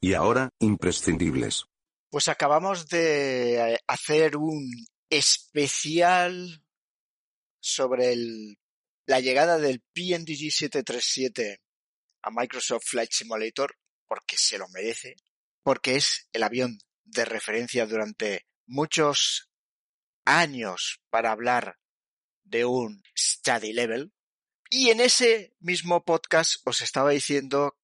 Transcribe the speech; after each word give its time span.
Y 0.00 0.14
ahora, 0.14 0.50
imprescindibles. 0.60 1.64
Pues 2.10 2.28
acabamos 2.28 2.88
de 2.88 3.74
eh, 3.74 3.78
hacer 3.86 4.36
un 4.36 4.70
especial 5.10 6.62
sobre 7.60 8.12
el, 8.12 8.58
la 9.06 9.20
llegada 9.20 9.58
del 9.58 9.80
PNDG 9.92 10.50
737 10.50 11.60
a 12.22 12.30
Microsoft 12.30 12.84
Flight 12.86 13.10
Simulator 13.12 13.76
porque 14.06 14.36
se 14.38 14.58
lo 14.58 14.68
merece, 14.68 15.16
porque 15.62 15.96
es 15.96 16.28
el 16.32 16.42
avión 16.42 16.78
de 17.04 17.24
referencia 17.24 17.86
durante 17.86 18.46
muchos 18.66 19.50
años 20.24 21.00
para 21.10 21.32
hablar 21.32 21.78
de 22.44 22.64
un 22.64 23.02
study 23.16 23.72
level. 23.72 24.12
Y 24.70 24.90
en 24.90 25.00
ese 25.00 25.54
mismo 25.60 26.04
podcast 26.04 26.56
os 26.64 26.82
estaba 26.82 27.10
diciendo 27.10 27.76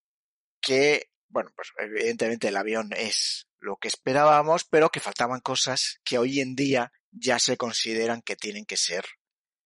que 0.61 1.09
bueno, 1.35 1.51
pues 1.53 1.73
evidentemente 1.77 2.47
el 2.47 2.55
avión 2.55 2.93
es 2.95 3.49
lo 3.59 3.75
que 3.75 3.89
esperábamos, 3.89 4.63
pero 4.63 4.89
que 4.89 5.01
faltaban 5.01 5.41
cosas 5.41 5.99
que 6.05 6.17
hoy 6.17 6.39
en 6.39 6.55
día 6.55 6.93
ya 7.11 7.39
se 7.39 7.57
consideran 7.57 8.21
que 8.21 8.37
tienen 8.37 8.63
que 8.63 8.77
ser 8.77 9.03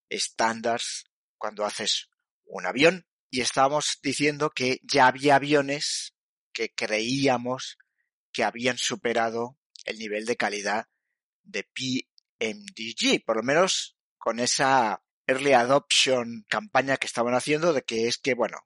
estándares 0.10 1.06
cuando 1.38 1.66
haces 1.66 2.10
un 2.44 2.66
avión. 2.66 3.06
Y 3.30 3.42
estábamos 3.42 4.00
diciendo 4.02 4.50
que 4.50 4.80
ya 4.82 5.06
había 5.06 5.36
aviones 5.36 6.16
que 6.54 6.74
creíamos 6.74 7.78
que 8.32 8.44
habían 8.44 8.80
superado 8.80 9.60
el 9.86 10.00
nivel 10.00 10.26
de 10.26 10.38
calidad 10.38 10.88
de 11.44 11.66
PMDG, 11.66 13.24
por 13.24 13.38
lo 13.38 13.44
menos 13.44 13.96
con 14.18 14.40
esa 14.40 15.04
early 15.28 15.54
adoption 15.54 16.46
campaña 16.50 16.98
que 16.98 17.06
estaban 17.06 17.36
haciendo 17.36 17.74
de 17.74 17.84
que 17.84 18.08
es 18.08 18.18
que, 18.18 18.34
bueno, 18.34 18.58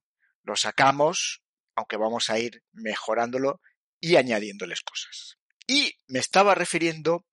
lo 0.44 0.56
sacamos, 0.56 1.42
aunque 1.75 1.97
vamos 1.97 2.29
a 2.29 2.39
ir 2.39 2.63
mejorándolo 2.71 3.61
y 3.99 4.16
añadiéndoles 4.16 4.81
cosas. 4.81 5.38
Y 5.67 5.95
me 6.07 6.19
estaba 6.19 6.55
refiriendo, 6.55 7.25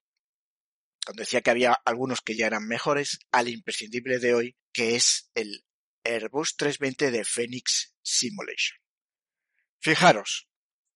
cuando 1.05 1.23
decía 1.23 1.41
que 1.41 1.51
había 1.51 1.73
algunos 1.85 2.21
que 2.21 2.37
ya 2.37 2.47
eran 2.47 2.67
mejores, 2.67 3.19
al 3.33 3.49
imprescindible 3.49 4.19
de 4.19 4.35
hoy, 4.35 4.57
que 4.73 4.95
es 4.95 5.31
el 5.35 5.65
Airbus 6.05 6.57
320 6.57 7.11
de 7.11 7.25
Phoenix 7.25 7.95
Simulation. 8.03 8.79
Fijaros, 9.81 10.49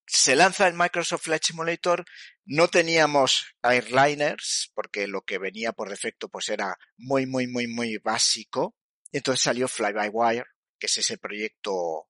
se 0.06 0.36
lanza 0.36 0.68
el 0.68 0.74
Microsoft 0.74 1.24
Flight 1.24 1.42
Simulator, 1.42 2.04
no 2.44 2.68
teníamos 2.68 3.46
airliners, 3.62 4.70
porque 4.74 5.06
lo 5.06 5.22
que 5.22 5.38
venía 5.38 5.72
por 5.72 5.88
defecto 5.88 6.28
pues 6.28 6.48
era 6.50 6.76
muy, 6.96 7.26
muy, 7.26 7.46
muy, 7.46 7.66
muy 7.66 7.96
básico. 7.98 8.76
Entonces 9.12 9.42
salió 9.42 9.66
Fly 9.66 9.92
by 9.92 10.08
Wire, 10.10 10.46
que 10.78 10.86
es 10.86 10.98
ese 10.98 11.18
proyecto 11.18 12.08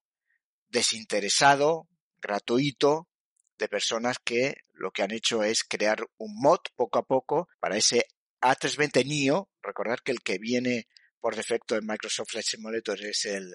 desinteresado, 0.75 1.89
gratuito, 2.21 3.09
de 3.57 3.69
personas 3.69 4.19
que 4.19 4.57
lo 4.73 4.91
que 4.91 5.05
han 5.05 5.13
hecho 5.13 5.45
es 5.45 5.63
crear 5.63 6.05
un 6.19 6.35
mod 6.41 6.59
poco 6.75 6.99
a 6.99 7.07
poco 7.07 7.49
para 7.61 7.77
ese 7.77 8.07
A320 8.41 9.07
NIO. 9.07 9.49
Recordar 9.63 10.03
que 10.03 10.11
el 10.11 10.21
que 10.21 10.39
viene 10.39 10.89
por 11.21 11.37
defecto 11.37 11.77
en 11.77 11.87
Microsoft 11.87 12.31
Flight 12.31 12.47
Simulator 12.47 13.01
es 13.01 13.25
el 13.27 13.55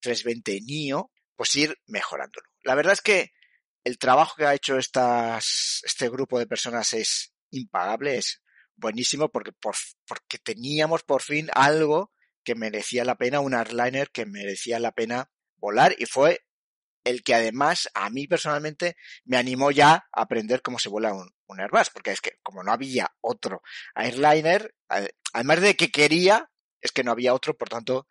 320 0.00 0.60
NIO, 0.60 1.10
pues 1.34 1.56
ir 1.56 1.74
mejorándolo. 1.86 2.46
La 2.62 2.74
verdad 2.74 2.92
es 2.92 3.00
que 3.00 3.32
el 3.82 3.96
trabajo 3.98 4.36
que 4.36 4.44
ha 4.44 4.54
hecho 4.54 4.76
estas, 4.76 5.80
este 5.84 6.10
grupo 6.10 6.38
de 6.38 6.46
personas 6.46 6.92
es 6.92 7.32
impagable, 7.50 8.18
es 8.18 8.42
buenísimo 8.76 9.30
porque, 9.30 9.52
por, 9.52 9.74
porque 10.06 10.38
teníamos 10.38 11.02
por 11.02 11.22
fin 11.22 11.48
algo 11.54 12.12
que 12.44 12.54
merecía 12.54 13.06
la 13.06 13.16
pena, 13.16 13.40
un 13.40 13.54
airliner 13.54 14.10
que 14.10 14.26
merecía 14.26 14.78
la 14.78 14.92
pena 14.92 15.30
volar 15.56 15.94
y 15.98 16.04
fue 16.04 16.40
el 17.08 17.22
que 17.22 17.34
además 17.34 17.88
a 17.94 18.10
mí 18.10 18.26
personalmente 18.26 18.96
me 19.24 19.38
animó 19.38 19.70
ya 19.70 20.08
a 20.12 20.22
aprender 20.22 20.60
cómo 20.60 20.78
se 20.78 20.90
vuela 20.90 21.14
un, 21.14 21.32
Airbus, 21.58 21.88
porque 21.88 22.10
es 22.10 22.20
que 22.20 22.38
como 22.42 22.62
no 22.62 22.70
había 22.70 23.10
otro 23.22 23.62
airliner, 23.94 24.74
además 25.32 25.62
de 25.62 25.74
que 25.74 25.90
quería, 25.90 26.50
es 26.82 26.92
que 26.92 27.02
no 27.02 27.12
había 27.12 27.32
otro, 27.32 27.56
por 27.56 27.70
tanto, 27.70 28.06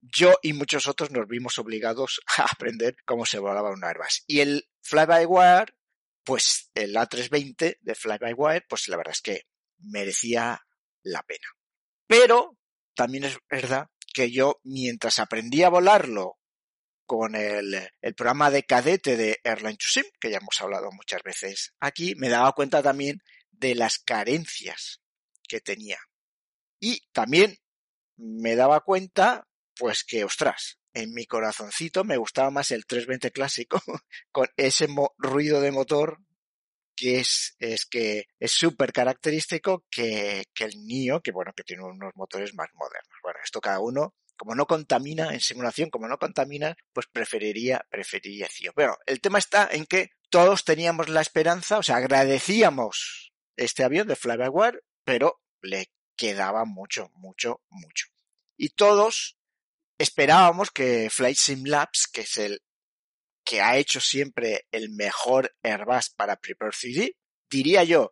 yo 0.00 0.32
y 0.42 0.54
muchos 0.54 0.88
otros 0.88 1.10
nos 1.10 1.28
vimos 1.28 1.58
obligados 1.58 2.22
a 2.38 2.44
aprender 2.44 2.96
cómo 3.04 3.26
se 3.26 3.38
volaba 3.38 3.70
un 3.70 3.84
Airbus. 3.84 4.24
Y 4.26 4.40
el 4.40 4.66
fly-by-wire, 4.80 5.74
pues 6.24 6.70
el 6.74 6.96
A320 6.96 7.78
de 7.80 7.94
fly-by-wire, 7.94 8.64
pues 8.66 8.88
la 8.88 8.96
verdad 8.96 9.12
es 9.12 9.20
que 9.20 9.42
merecía 9.78 10.64
la 11.02 11.22
pena. 11.22 11.46
Pero 12.06 12.56
también 12.94 13.24
es 13.24 13.36
verdad 13.50 13.88
que 14.14 14.30
yo, 14.30 14.60
mientras 14.64 15.18
aprendí 15.18 15.62
a 15.62 15.68
volarlo 15.68 16.38
con 17.06 17.34
el, 17.34 17.90
programa 18.16 18.50
de 18.50 18.64
cadete 18.64 19.16
de 19.16 19.40
Airline 19.44 19.76
to 19.76 19.86
Sim, 19.86 20.04
que 20.20 20.30
ya 20.30 20.38
hemos 20.38 20.60
hablado 20.60 20.90
muchas 20.92 21.22
veces 21.22 21.74
aquí, 21.80 22.14
me 22.16 22.28
daba 22.28 22.52
cuenta 22.52 22.82
también 22.82 23.22
de 23.50 23.74
las 23.74 23.98
carencias 23.98 25.00
que 25.48 25.60
tenía. 25.60 25.98
Y 26.80 27.02
también 27.12 27.58
me 28.16 28.56
daba 28.56 28.80
cuenta, 28.80 29.46
pues 29.76 30.04
que, 30.04 30.24
ostras, 30.24 30.78
en 30.94 31.12
mi 31.14 31.26
corazoncito 31.26 32.04
me 32.04 32.16
gustaba 32.16 32.50
más 32.50 32.70
el 32.70 32.86
320 32.86 33.30
clásico, 33.30 33.80
con 34.32 34.48
ese 34.56 34.88
ruido 35.18 35.60
de 35.60 35.72
motor 35.72 36.18
que 36.94 37.20
es, 37.20 37.56
es 37.58 37.86
que 37.86 38.26
es 38.38 38.52
súper 38.52 38.92
característico 38.92 39.84
que, 39.90 40.44
que 40.54 40.64
el 40.64 40.84
NIO, 40.84 41.20
que 41.20 41.32
bueno, 41.32 41.52
que 41.56 41.64
tiene 41.64 41.84
unos 41.84 42.12
motores 42.14 42.54
más 42.54 42.68
modernos. 42.74 43.18
Bueno, 43.22 43.40
esto 43.42 43.60
cada 43.60 43.80
uno 43.80 44.14
como 44.42 44.56
no 44.56 44.66
contamina 44.66 45.32
en 45.32 45.38
simulación, 45.38 45.88
como 45.88 46.08
no 46.08 46.18
contamina, 46.18 46.76
pues 46.92 47.06
preferiría, 47.06 47.86
preferiría 47.88 48.48
CIO. 48.50 48.72
Bueno, 48.74 48.96
el 49.06 49.20
tema 49.20 49.38
está 49.38 49.68
en 49.70 49.86
que 49.86 50.10
todos 50.30 50.64
teníamos 50.64 51.08
la 51.08 51.20
esperanza, 51.20 51.78
o 51.78 51.82
sea, 51.84 51.98
agradecíamos 51.98 53.32
este 53.56 53.84
avión 53.84 54.08
de 54.08 54.16
fly 54.16 54.34
pero 55.04 55.40
le 55.60 55.92
quedaba 56.16 56.64
mucho, 56.64 57.08
mucho, 57.14 57.62
mucho. 57.70 58.08
Y 58.56 58.70
todos 58.70 59.38
esperábamos 59.96 60.72
que 60.72 61.08
Flight 61.08 61.36
Sim 61.36 61.62
Labs, 61.64 62.08
que 62.12 62.22
es 62.22 62.36
el 62.36 62.62
que 63.44 63.60
ha 63.60 63.76
hecho 63.76 64.00
siempre 64.00 64.66
el 64.72 64.90
mejor 64.90 65.54
Airbus 65.62 66.10
para 66.16 66.34
Prepare 66.34 66.72
3D, 66.72 67.14
diría 67.48 67.84
yo 67.84 68.10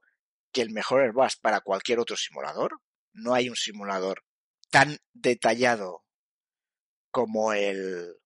que 0.52 0.62
el 0.62 0.70
mejor 0.70 1.00
Airbus 1.00 1.34
para 1.34 1.60
cualquier 1.60 1.98
otro 1.98 2.16
simulador. 2.16 2.80
No 3.12 3.34
hay 3.34 3.48
un 3.48 3.56
simulador 3.56 4.22
tan 4.70 4.97
detallado 5.12 6.04
como 7.10 7.53
el 7.53 8.16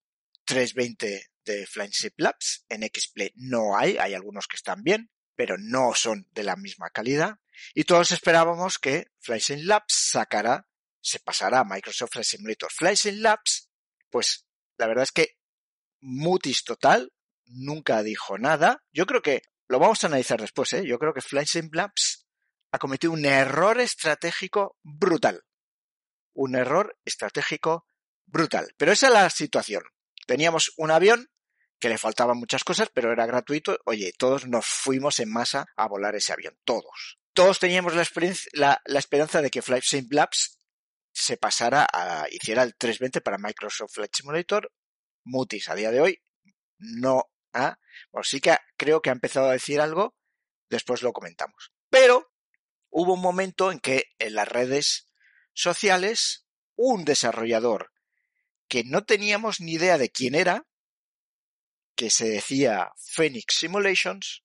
320 0.44 1.30
de 1.44 1.66
Flying 1.66 1.90
Ship 1.90 2.14
Labs. 2.16 2.64
En 2.68 2.82
XPlay 2.82 3.32
no 3.36 3.76
hay, 3.76 3.96
hay 3.98 4.14
algunos 4.14 4.46
que 4.46 4.56
están 4.56 4.82
bien, 4.82 5.10
pero 5.34 5.56
no 5.58 5.94
son 5.94 6.28
de 6.32 6.44
la 6.44 6.56
misma 6.56 6.90
calidad. 6.90 7.38
Y 7.74 7.84
todos 7.84 8.12
esperábamos 8.12 8.78
que 8.78 9.08
Flying 9.20 9.66
Labs 9.66 9.94
sacara, 10.10 10.66
se 11.00 11.20
pasara 11.20 11.60
a 11.60 11.64
Microsoft 11.64 12.12
Flight 12.12 12.26
Simulator. 12.26 12.72
Flying 12.72 13.22
Labs, 13.22 13.70
pues 14.10 14.46
la 14.78 14.86
verdad 14.86 15.04
es 15.04 15.12
que 15.12 15.38
mutis 16.00 16.64
total, 16.64 17.12
nunca 17.44 18.02
dijo 18.02 18.38
nada. 18.38 18.84
Yo 18.92 19.06
creo 19.06 19.22
que 19.22 19.42
lo 19.68 19.78
vamos 19.78 20.02
a 20.02 20.06
analizar 20.06 20.40
después, 20.40 20.72
¿eh? 20.72 20.86
Yo 20.86 20.98
creo 20.98 21.12
que 21.12 21.20
Flying 21.20 21.70
Labs 21.72 22.26
ha 22.72 22.78
cometido 22.78 23.12
un 23.12 23.24
error 23.24 23.80
estratégico 23.80 24.78
brutal. 24.82 25.44
Un 26.32 26.56
error 26.56 26.98
estratégico 27.04 27.86
brutal. 28.26 28.74
Pero 28.76 28.92
esa 28.92 29.08
es 29.08 29.12
la 29.12 29.30
situación. 29.30 29.82
Teníamos 30.26 30.72
un 30.76 30.90
avión 30.90 31.30
que 31.78 31.88
le 31.88 31.98
faltaban 31.98 32.38
muchas 32.38 32.64
cosas, 32.64 32.88
pero 32.92 33.12
era 33.12 33.26
gratuito. 33.26 33.78
Oye, 33.84 34.12
todos 34.16 34.46
nos 34.46 34.66
fuimos 34.66 35.20
en 35.20 35.30
masa 35.30 35.66
a 35.76 35.86
volar 35.86 36.14
ese 36.14 36.32
avión. 36.32 36.58
Todos. 36.64 37.18
Todos 37.32 37.58
teníamos 37.58 37.94
la, 37.94 38.02
esperanza 38.98 39.42
de 39.42 39.50
que 39.50 39.60
Flight 39.60 39.84
Sim 39.84 40.06
Labs 40.10 40.58
se 41.12 41.36
pasara 41.36 41.86
a, 41.92 42.26
hiciera 42.30 42.62
el 42.62 42.76
320 42.76 43.20
para 43.20 43.38
Microsoft 43.38 43.92
Flight 43.94 44.14
Simulator. 44.14 44.72
Mutis 45.24 45.68
a 45.68 45.74
día 45.74 45.90
de 45.90 46.00
hoy 46.00 46.22
no 46.78 47.30
ha, 47.52 47.78
bueno, 48.12 48.24
sí 48.24 48.40
que 48.40 48.56
creo 48.76 49.00
que 49.00 49.10
ha 49.10 49.12
empezado 49.12 49.48
a 49.48 49.52
decir 49.52 49.80
algo, 49.80 50.14
después 50.68 51.02
lo 51.02 51.12
comentamos. 51.12 51.72
Pero 51.90 52.30
hubo 52.90 53.14
un 53.14 53.20
momento 53.20 53.72
en 53.72 53.80
que 53.80 54.04
en 54.18 54.34
las 54.34 54.48
redes 54.48 55.06
sociales 55.52 56.46
un 56.76 57.04
desarrollador 57.04 57.93
que 58.68 58.84
no 58.84 59.04
teníamos 59.04 59.60
ni 59.60 59.74
idea 59.74 59.98
de 59.98 60.10
quién 60.10 60.34
era, 60.34 60.66
que 61.96 62.10
se 62.10 62.28
decía 62.28 62.92
Phoenix 62.96 63.56
Simulations, 63.58 64.44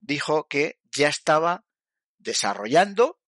dijo 0.00 0.48
que 0.48 0.78
ya 0.90 1.08
estaba 1.08 1.64
desarrollando, 2.18 3.20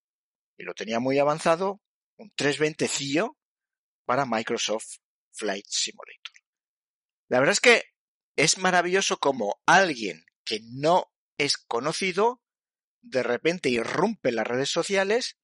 y 0.57 0.65
lo 0.65 0.75
tenía 0.75 1.01
muy 1.01 1.19
avanzado, 1.19 1.81
un 2.17 2.31
320 2.35 2.89
CIO 2.89 3.39
para 4.05 4.27
Microsoft 4.27 4.97
Flight 5.33 5.67
Simulator. 5.69 6.35
La 7.29 7.39
verdad 7.39 7.53
es 7.53 7.61
que 7.61 7.85
es 8.37 8.59
maravilloso 8.59 9.19
como 9.19 9.61
alguien 9.67 10.25
que 10.45 10.61
no 10.63 11.13
es 11.39 11.57
conocido 11.57 12.43
de 13.03 13.23
repente 13.23 13.71
irrumpe 13.71 14.33
las 14.33 14.47
redes 14.47 14.71
sociales, 14.71 15.39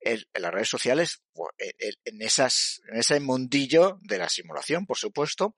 en, 0.00 0.22
las 0.34 0.52
redes 0.52 0.68
sociales, 0.68 1.22
en, 2.04 2.22
esas, 2.22 2.80
en 2.90 2.98
ese 2.98 3.20
mundillo 3.20 3.98
de 4.02 4.18
la 4.18 4.28
simulación, 4.28 4.86
por 4.86 4.96
supuesto, 4.96 5.56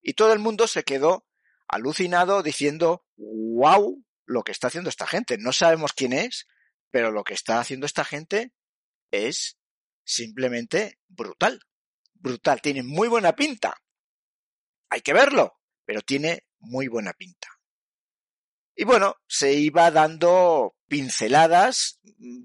y 0.00 0.14
todo 0.14 0.32
el 0.32 0.38
mundo 0.38 0.66
se 0.66 0.84
quedó 0.84 1.26
alucinado 1.68 2.42
diciendo, 2.42 3.06
wow, 3.16 4.04
lo 4.26 4.42
que 4.42 4.52
está 4.52 4.68
haciendo 4.68 4.90
esta 4.90 5.06
gente. 5.06 5.38
No 5.38 5.52
sabemos 5.52 5.92
quién 5.92 6.12
es, 6.12 6.46
pero 6.90 7.10
lo 7.10 7.24
que 7.24 7.34
está 7.34 7.60
haciendo 7.60 7.86
esta 7.86 8.04
gente 8.04 8.52
es 9.10 9.58
simplemente 10.04 10.98
brutal. 11.08 11.60
Brutal. 12.14 12.60
Tiene 12.60 12.82
muy 12.82 13.08
buena 13.08 13.34
pinta. 13.34 13.80
Hay 14.90 15.00
que 15.00 15.12
verlo, 15.12 15.60
pero 15.84 16.02
tiene 16.02 16.46
muy 16.58 16.88
buena 16.88 17.12
pinta. 17.12 17.48
Y 18.74 18.84
bueno, 18.84 19.16
se 19.26 19.52
iba 19.52 19.90
dando 19.90 20.76
pinceladas, 20.92 22.00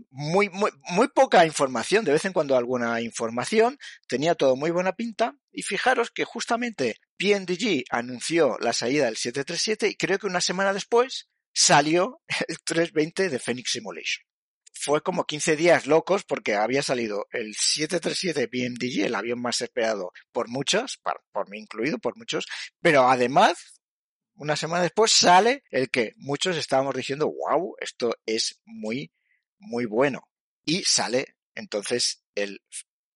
muy, 0.10 0.48
muy, 0.48 0.72
muy 0.92 1.10
poca 1.10 1.46
información, 1.46 2.06
de 2.06 2.14
vez 2.14 2.24
en 2.24 2.32
cuando 2.32 2.56
alguna 2.56 3.02
información, 3.02 3.78
tenía 4.08 4.36
todo 4.36 4.56
muy 4.56 4.72
buena 4.72 4.94
pinta, 4.94 5.36
y 5.52 5.64
fijaros 5.64 6.12
que 6.12 6.24
justamente 6.24 6.96
PNDG 7.18 7.84
anunció 7.90 8.58
la 8.62 8.72
salida 8.72 9.04
del 9.04 9.18
737 9.18 9.90
y 9.90 9.96
creo 9.98 10.18
que 10.18 10.28
una 10.28 10.40
semana 10.40 10.72
después 10.72 11.28
salió 11.54 12.22
el 12.48 12.58
320 12.64 13.28
de 13.28 13.38
Phoenix 13.38 13.72
Simulation. 13.72 14.26
Fue 14.74 15.02
como 15.02 15.26
15 15.26 15.58
días 15.58 15.86
locos 15.86 16.24
porque 16.24 16.56
había 16.56 16.84
salido 16.84 17.26
el 17.32 17.54
737 17.54 18.48
PMDG, 18.48 19.08
el 19.08 19.16
avión 19.16 19.42
más 19.42 19.60
esperado 19.60 20.14
por 20.32 20.48
muchos, 20.48 21.02
por 21.34 21.50
mí 21.50 21.60
incluido, 21.60 21.98
por 21.98 22.16
muchos, 22.16 22.46
pero 22.82 23.10
además 23.10 23.77
una 24.38 24.56
semana 24.56 24.84
después 24.84 25.12
sale 25.12 25.63
el 25.72 25.89
que 25.89 26.13
muchos 26.18 26.57
estábamos 26.57 26.95
diciendo, 26.95 27.28
wow, 27.28 27.75
esto 27.80 28.16
es 28.25 28.62
muy, 28.66 29.12
muy 29.57 29.86
bueno. 29.86 30.30
Y 30.63 30.84
sale 30.84 31.36
entonces 31.56 32.24
el 32.36 32.62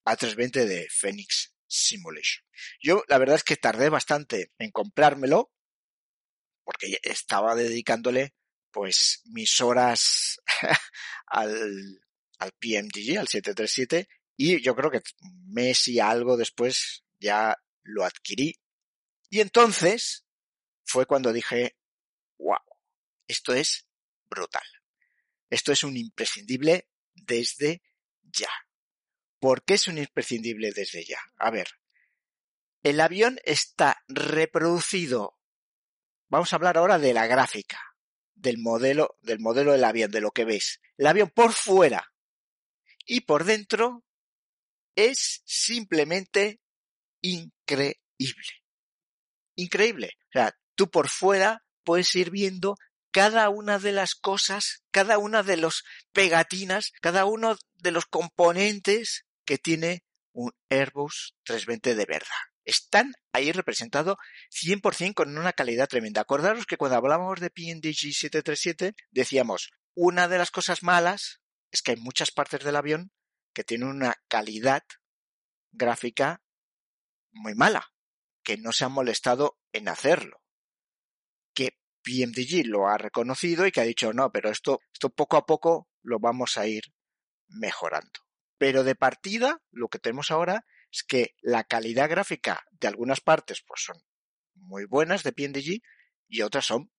A320 0.06 0.66
de 0.66 0.88
Phoenix 0.90 1.54
Simulation. 1.68 2.44
Yo 2.82 3.04
la 3.08 3.18
verdad 3.20 3.36
es 3.36 3.44
que 3.44 3.56
tardé 3.56 3.90
bastante 3.90 4.52
en 4.58 4.72
comprármelo 4.72 5.52
porque 6.64 6.98
estaba 7.04 7.56
dedicándole 7.56 8.34
pues 8.72 9.22
mis 9.26 9.62
horas 9.62 10.42
al, 11.28 12.02
al 12.40 12.52
PMGG, 12.54 13.20
al 13.20 13.28
737 13.28 14.08
y 14.38 14.62
yo 14.62 14.76
creo 14.76 14.90
que 14.90 15.02
mes 15.48 15.88
y 15.88 16.00
algo 16.00 16.36
después 16.36 17.04
ya 17.20 17.56
lo 17.84 18.06
adquirí. 18.06 18.56
Y 19.30 19.40
entonces 19.40 20.26
fue 20.92 21.06
cuando 21.06 21.32
dije, 21.32 21.78
wow, 22.38 22.60
esto 23.28 23.54
es 23.54 23.88
brutal. 24.30 24.64
Esto 25.50 25.72
es 25.72 25.84
un 25.84 25.96
imprescindible 25.96 26.90
desde 27.14 27.82
ya. 28.24 28.50
¿Por 29.40 29.64
qué 29.64 29.76
es 29.76 29.88
un 29.88 29.98
imprescindible 29.98 30.72
desde 30.72 31.04
ya? 31.06 31.20
A 31.38 31.50
ver, 31.50 31.70
el 32.84 33.00
avión 33.00 33.40
está 33.46 34.04
reproducido. 34.08 35.38
Vamos 36.28 36.52
a 36.52 36.58
hablar 36.58 36.78
ahora 36.78 37.00
de 37.00 37.14
la 37.14 37.26
gráfica, 37.26 37.80
del 38.36 38.58
modelo, 38.58 39.18
del 39.22 39.40
modelo 39.40 39.72
del 39.72 39.84
avión, 39.84 40.12
de 40.12 40.22
lo 40.22 40.32
que 40.32 40.46
ves. 40.46 40.82
El 40.98 41.08
avión 41.08 41.30
por 41.30 41.54
fuera 41.54 42.14
y 43.06 43.22
por 43.22 43.46
dentro 43.46 44.06
es 44.96 45.42
simplemente 45.46 46.62
increíble. 47.22 47.98
Increíble. 49.56 50.12
O 50.30 50.32
sea, 50.34 50.61
tú 50.82 50.90
por 50.90 51.10
fuera 51.10 51.64
puedes 51.84 52.16
ir 52.16 52.32
viendo 52.32 52.76
cada 53.12 53.50
una 53.50 53.78
de 53.78 53.92
las 53.92 54.16
cosas, 54.16 54.84
cada 54.90 55.20
una 55.20 55.44
de 55.44 55.56
los 55.56 55.84
pegatinas, 56.12 56.92
cada 57.02 57.26
uno 57.26 57.56
de 57.76 57.92
los 57.92 58.08
componentes 58.08 59.28
que 59.46 59.60
tiene 59.60 60.04
un 60.32 60.52
Airbus 60.72 61.36
320 61.44 61.94
de 61.94 62.06
verdad. 62.08 62.42
Están 62.66 63.14
ahí 63.32 63.52
representados 63.52 64.18
100% 64.50 65.14
con 65.14 65.38
una 65.38 65.54
calidad 65.54 65.88
tremenda. 65.88 66.22
Acordaros 66.22 66.66
que 66.66 66.78
cuando 66.78 66.98
hablábamos 66.98 67.40
de 67.40 67.52
PNDG 67.52 68.12
737 68.16 68.96
decíamos, 69.12 69.70
una 69.94 70.28
de 70.28 70.40
las 70.40 70.50
cosas 70.50 70.82
malas 70.82 71.42
es 71.70 71.84
que 71.84 71.92
hay 71.92 71.98
muchas 71.98 72.32
partes 72.32 72.64
del 72.64 72.76
avión 72.76 73.12
que 73.54 73.64
tienen 73.64 73.90
una 73.90 74.16
calidad 74.28 74.82
gráfica 75.74 76.42
muy 77.34 77.54
mala, 77.54 77.94
que 78.42 78.58
no 78.58 78.72
se 78.72 78.86
han 78.86 78.94
molestado 78.94 79.60
en 79.74 79.88
hacerlo 79.88 80.41
PMDG 82.04 82.66
lo 82.66 82.88
ha 82.88 82.98
reconocido 82.98 83.66
y 83.66 83.72
que 83.72 83.82
ha 83.82 83.86
dicho 83.86 84.14
no, 84.14 84.32
pero 84.32 84.50
esto, 84.50 84.82
esto 84.94 85.10
poco 85.10 85.38
a 85.38 85.46
poco 85.46 85.88
lo 86.02 86.20
vamos 86.20 86.58
a 86.58 86.68
ir 86.68 86.84
mejorando. 87.48 88.12
Pero 88.58 88.84
de 88.84 88.96
partida, 88.96 89.62
lo 89.72 89.88
que 89.88 90.00
tenemos 90.00 90.32
ahora 90.32 90.66
es 90.92 91.04
que 91.04 91.36
la 91.42 91.64
calidad 91.64 92.10
gráfica 92.10 92.66
de 92.72 92.88
algunas 92.88 93.22
partes 93.22 93.64
pues 93.66 93.84
son 93.84 93.98
muy 94.56 94.86
buenas 94.86 95.24
de 95.24 95.32
PMDG 95.32 95.82
y 96.28 96.42
otras 96.42 96.66
son 96.66 96.92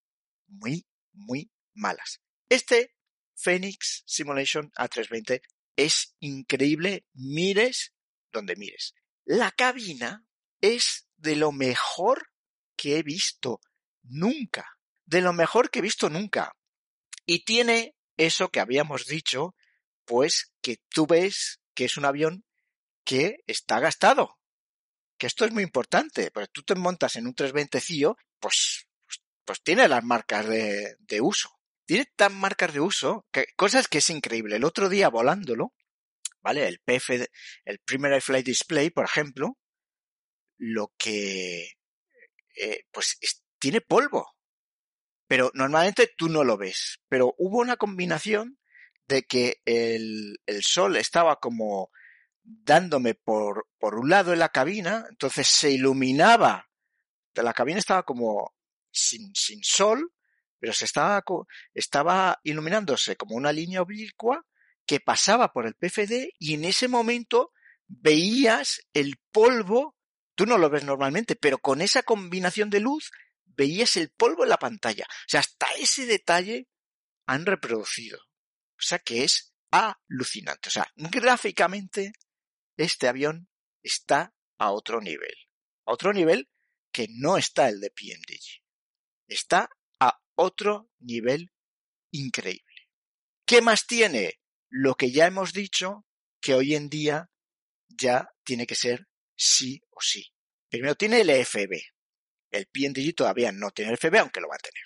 muy, 0.46 0.86
muy 1.12 1.50
malas. 1.74 2.20
Este 2.48 2.94
Phoenix 3.34 4.02
Simulation 4.06 4.70
A320 4.72 5.42
es 5.76 6.14
increíble, 6.20 7.06
mires 7.12 7.94
donde 8.30 8.56
mires. 8.56 8.94
La 9.24 9.50
cabina 9.50 10.24
es 10.60 11.08
de 11.16 11.36
lo 11.36 11.52
mejor 11.52 12.30
que 12.76 12.98
he 12.98 13.02
visto 13.02 13.60
nunca, 14.02 14.78
de 15.12 15.20
lo 15.20 15.34
mejor 15.34 15.70
que 15.70 15.80
he 15.80 15.82
visto 15.82 16.08
nunca. 16.08 16.56
Y 17.26 17.44
tiene 17.44 17.94
eso 18.16 18.48
que 18.48 18.60
habíamos 18.60 19.06
dicho, 19.06 19.54
pues 20.06 20.52
que 20.62 20.78
tú 20.88 21.06
ves 21.06 21.60
que 21.74 21.84
es 21.84 21.98
un 21.98 22.06
avión 22.06 22.44
que 23.04 23.36
está 23.46 23.78
gastado. 23.78 24.38
Que 25.18 25.26
esto 25.26 25.44
es 25.44 25.52
muy 25.52 25.62
importante, 25.62 26.30
porque 26.30 26.48
tú 26.50 26.62
te 26.62 26.74
montas 26.74 27.16
en 27.16 27.26
un 27.26 27.34
320 27.34 27.78
CIO, 27.80 28.16
pues, 28.40 28.88
pues, 29.04 29.22
pues 29.44 29.62
tiene 29.62 29.86
las 29.86 30.02
marcas 30.02 30.48
de, 30.48 30.96
de 31.00 31.20
uso. 31.20 31.50
Tiene 31.84 32.06
tan 32.16 32.34
marcas 32.34 32.72
de 32.72 32.80
uso, 32.80 33.26
que 33.30 33.46
cosas 33.54 33.88
que 33.88 33.98
es 33.98 34.08
increíble. 34.08 34.56
El 34.56 34.64
otro 34.64 34.88
día 34.88 35.10
volándolo, 35.10 35.74
¿vale? 36.40 36.66
El 36.66 36.80
PF, 36.80 37.28
el 37.66 37.78
Primary 37.80 38.22
Flight 38.22 38.46
Display, 38.46 38.88
por 38.88 39.04
ejemplo, 39.04 39.58
lo 40.56 40.94
que, 40.96 41.72
eh, 42.56 42.84
pues 42.90 43.18
tiene 43.58 43.82
polvo. 43.82 44.32
Pero 45.32 45.50
normalmente 45.54 46.12
tú 46.14 46.28
no 46.28 46.44
lo 46.44 46.58
ves. 46.58 47.00
Pero 47.08 47.34
hubo 47.38 47.60
una 47.60 47.78
combinación 47.78 48.58
de 49.08 49.22
que 49.22 49.62
el, 49.64 50.38
el 50.44 50.62
sol 50.62 50.94
estaba 50.98 51.36
como 51.40 51.90
dándome 52.42 53.14
por, 53.14 53.66
por 53.78 53.94
un 53.94 54.10
lado 54.10 54.34
en 54.34 54.40
la 54.40 54.50
cabina, 54.50 55.06
entonces 55.08 55.46
se 55.46 55.70
iluminaba. 55.70 56.68
La 57.34 57.54
cabina 57.54 57.78
estaba 57.78 58.02
como 58.02 58.52
sin, 58.90 59.34
sin 59.34 59.64
sol, 59.64 60.12
pero 60.58 60.74
se 60.74 60.84
estaba, 60.84 61.24
estaba 61.72 62.38
iluminándose 62.42 63.16
como 63.16 63.34
una 63.34 63.52
línea 63.52 63.80
oblicua 63.80 64.44
que 64.84 65.00
pasaba 65.00 65.50
por 65.50 65.66
el 65.66 65.76
PFD 65.76 66.34
y 66.40 66.52
en 66.52 66.66
ese 66.66 66.88
momento 66.88 67.52
veías 67.86 68.82
el 68.92 69.16
polvo, 69.32 69.96
tú 70.34 70.44
no 70.44 70.58
lo 70.58 70.68
ves 70.68 70.84
normalmente, 70.84 71.36
pero 71.36 71.56
con 71.56 71.80
esa 71.80 72.02
combinación 72.02 72.68
de 72.68 72.80
luz 72.80 73.10
veías 73.56 73.96
el 73.96 74.10
polvo 74.10 74.44
en 74.44 74.50
la 74.50 74.58
pantalla. 74.58 75.06
O 75.08 75.28
sea, 75.28 75.40
hasta 75.40 75.66
ese 75.78 76.06
detalle 76.06 76.68
han 77.26 77.46
reproducido. 77.46 78.18
O 78.18 78.82
sea 78.82 78.98
que 78.98 79.24
es 79.24 79.54
alucinante. 79.70 80.68
O 80.68 80.72
sea, 80.72 80.90
gráficamente 80.96 82.12
este 82.76 83.08
avión 83.08 83.48
está 83.82 84.34
a 84.58 84.70
otro 84.72 85.00
nivel. 85.00 85.34
A 85.86 85.92
otro 85.92 86.12
nivel 86.12 86.48
que 86.92 87.06
no 87.10 87.36
está 87.38 87.68
el 87.68 87.80
de 87.80 87.90
PMDG. 87.90 88.62
Está 89.28 89.70
a 89.98 90.20
otro 90.34 90.90
nivel 90.98 91.52
increíble. 92.10 92.88
¿Qué 93.46 93.62
más 93.62 93.86
tiene? 93.86 94.40
Lo 94.68 94.94
que 94.94 95.10
ya 95.10 95.26
hemos 95.26 95.52
dicho 95.52 96.06
que 96.40 96.54
hoy 96.54 96.74
en 96.74 96.88
día 96.88 97.30
ya 97.88 98.28
tiene 98.44 98.66
que 98.66 98.74
ser 98.74 99.08
sí 99.36 99.82
o 99.90 100.00
sí. 100.00 100.32
Primero 100.68 100.94
tiene 100.94 101.20
el 101.20 101.30
EFB, 101.30 101.82
el 102.52 102.66
PNDG 102.66 103.14
todavía 103.14 103.50
no 103.50 103.70
tiene 103.70 103.92
el 103.92 103.98
FB, 103.98 104.16
aunque 104.18 104.40
lo 104.40 104.48
va 104.48 104.56
a 104.56 104.58
tener. 104.58 104.84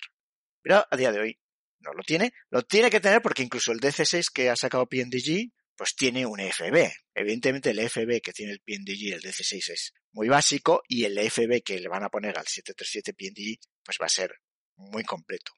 Pero 0.61 0.85
a 0.89 0.97
día 0.97 1.11
de 1.11 1.19
hoy 1.19 1.39
no 1.79 1.93
lo 1.93 2.03
tiene. 2.03 2.33
Lo 2.49 2.63
tiene 2.63 2.89
que 2.89 2.99
tener 2.99 3.21
porque 3.21 3.43
incluso 3.43 3.71
el 3.71 3.79
DC6 3.79 4.31
que 4.33 4.49
ha 4.49 4.55
sacado 4.55 4.87
PNDG 4.87 5.51
pues 5.75 5.95
tiene 5.95 6.25
un 6.25 6.39
EFB. 6.39 6.91
Evidentemente 7.13 7.69
el 7.69 7.79
EFB 7.79 8.19
que 8.21 8.33
tiene 8.33 8.53
el 8.53 8.61
PNDG, 8.61 9.13
el 9.13 9.21
DC6 9.21 9.71
es 9.71 9.93
muy 10.11 10.27
básico 10.27 10.81
y 10.87 11.05
el 11.05 11.17
EFB 11.17 11.61
que 11.63 11.79
le 11.79 11.87
van 11.87 12.03
a 12.03 12.09
poner 12.09 12.37
al 12.37 12.47
737 12.47 13.13
PNDG 13.13 13.59
pues 13.83 13.97
va 14.01 14.07
a 14.07 14.09
ser 14.09 14.39
muy 14.75 15.03
completo. 15.03 15.53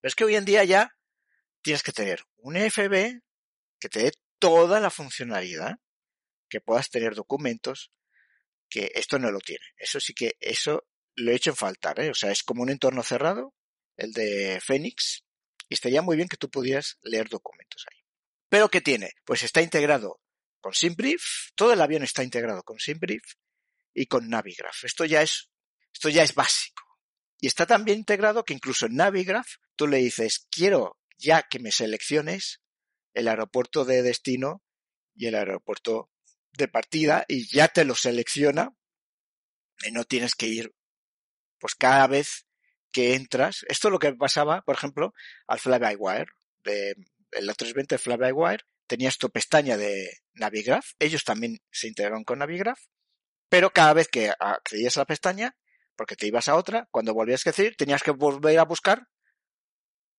Pero 0.00 0.08
es 0.08 0.14
que 0.14 0.24
hoy 0.24 0.36
en 0.36 0.44
día 0.44 0.62
ya 0.64 0.96
tienes 1.60 1.82
que 1.82 1.92
tener 1.92 2.22
un 2.36 2.56
EFB 2.56 3.20
que 3.80 3.88
te 3.88 4.04
dé 4.04 4.12
toda 4.38 4.80
la 4.80 4.90
funcionalidad, 4.90 5.78
que 6.48 6.60
puedas 6.60 6.88
tener 6.90 7.14
documentos, 7.14 7.92
que 8.68 8.92
esto 8.94 9.18
no 9.18 9.30
lo 9.30 9.40
tiene. 9.40 9.64
Eso 9.76 9.98
sí 9.98 10.14
que, 10.14 10.36
eso 10.40 10.87
lo 11.18 11.32
he 11.32 11.34
hecho 11.34 11.50
en 11.50 11.56
faltar, 11.56 12.00
¿eh? 12.00 12.10
O 12.10 12.14
sea, 12.14 12.30
es 12.30 12.42
como 12.42 12.62
un 12.62 12.70
entorno 12.70 13.02
cerrado, 13.02 13.54
el 13.96 14.12
de 14.12 14.60
Phoenix, 14.64 15.24
y 15.68 15.74
estaría 15.74 16.02
muy 16.02 16.16
bien 16.16 16.28
que 16.28 16.36
tú 16.36 16.50
pudieras 16.50 16.98
leer 17.02 17.28
documentos 17.28 17.84
ahí. 17.90 17.98
Pero 18.48 18.70
¿qué 18.70 18.80
tiene? 18.80 19.12
Pues 19.24 19.42
está 19.42 19.60
integrado 19.60 20.20
con 20.60 20.74
SimBrief, 20.74 21.22
todo 21.54 21.72
el 21.72 21.80
avión 21.80 22.02
está 22.02 22.22
integrado 22.22 22.62
con 22.62 22.78
SimBrief 22.78 23.22
y 23.94 24.06
con 24.06 24.28
Navigraph. 24.28 24.84
Esto 24.84 25.04
ya 25.04 25.22
es, 25.22 25.50
esto 25.92 26.08
ya 26.08 26.22
es 26.22 26.34
básico. 26.34 26.84
Y 27.40 27.46
está 27.46 27.66
tan 27.66 27.84
bien 27.84 27.98
integrado 27.98 28.44
que 28.44 28.54
incluso 28.54 28.86
en 28.86 28.96
Navigraph 28.96 29.48
tú 29.76 29.86
le 29.86 29.98
dices, 29.98 30.46
quiero 30.50 30.98
ya 31.18 31.42
que 31.42 31.58
me 31.58 31.72
selecciones 31.72 32.60
el 33.14 33.28
aeropuerto 33.28 33.84
de 33.84 34.02
destino 34.02 34.62
y 35.14 35.26
el 35.26 35.34
aeropuerto 35.34 36.10
de 36.52 36.68
partida 36.68 37.24
y 37.28 37.48
ya 37.48 37.68
te 37.68 37.84
lo 37.84 37.94
selecciona 37.94 38.74
y 39.84 39.92
no 39.92 40.04
tienes 40.04 40.34
que 40.34 40.46
ir 40.46 40.74
pues 41.58 41.74
cada 41.74 42.06
vez 42.06 42.46
que 42.92 43.14
entras. 43.14 43.64
Esto 43.68 43.88
es 43.88 43.92
lo 43.92 43.98
que 43.98 44.12
pasaba, 44.14 44.62
por 44.62 44.74
ejemplo, 44.76 45.14
al 45.46 45.58
Fly-by-Wire 45.58 46.32
de 46.64 46.96
el 47.32 47.48
A320 47.48 47.98
Fly-by-Wire 47.98 48.64
tenías 48.86 49.18
tu 49.18 49.30
pestaña 49.30 49.76
de 49.76 50.18
Navigraph, 50.32 50.92
ellos 50.98 51.22
también 51.24 51.60
se 51.70 51.88
integraron 51.88 52.24
con 52.24 52.38
Navigraph, 52.38 52.80
pero 53.48 53.70
cada 53.70 53.92
vez 53.92 54.08
que 54.08 54.32
accedías 54.38 54.96
a 54.96 55.00
la 55.00 55.06
pestaña, 55.06 55.56
porque 55.94 56.16
te 56.16 56.26
ibas 56.26 56.48
a 56.48 56.56
otra, 56.56 56.88
cuando 56.90 57.14
volvías 57.14 57.46
a 57.46 57.50
decir, 57.50 57.76
tenías 57.76 58.02
que 58.02 58.12
volver 58.12 58.58
a 58.58 58.64
buscar 58.64 59.08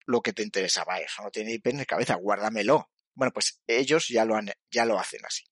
lo 0.05 0.22
que 0.22 0.34
te 0.34 0.43
interesaba. 0.43 1.00
Eso 1.00 1.24
no 1.24 1.31
tiene 1.31 1.60
ni 1.63 1.72
en 1.72 1.86
cabeza, 1.86 2.15
guárdamelo. 2.15 2.89
Bueno, 3.13 3.31
pues 3.31 3.62
ellos 3.67 4.08
ya 4.08 4.25
lo, 4.25 4.36
han, 4.36 4.51
ya 4.72 4.86
lo 4.86 5.00
hacen 5.00 5.22
así. 5.25 5.43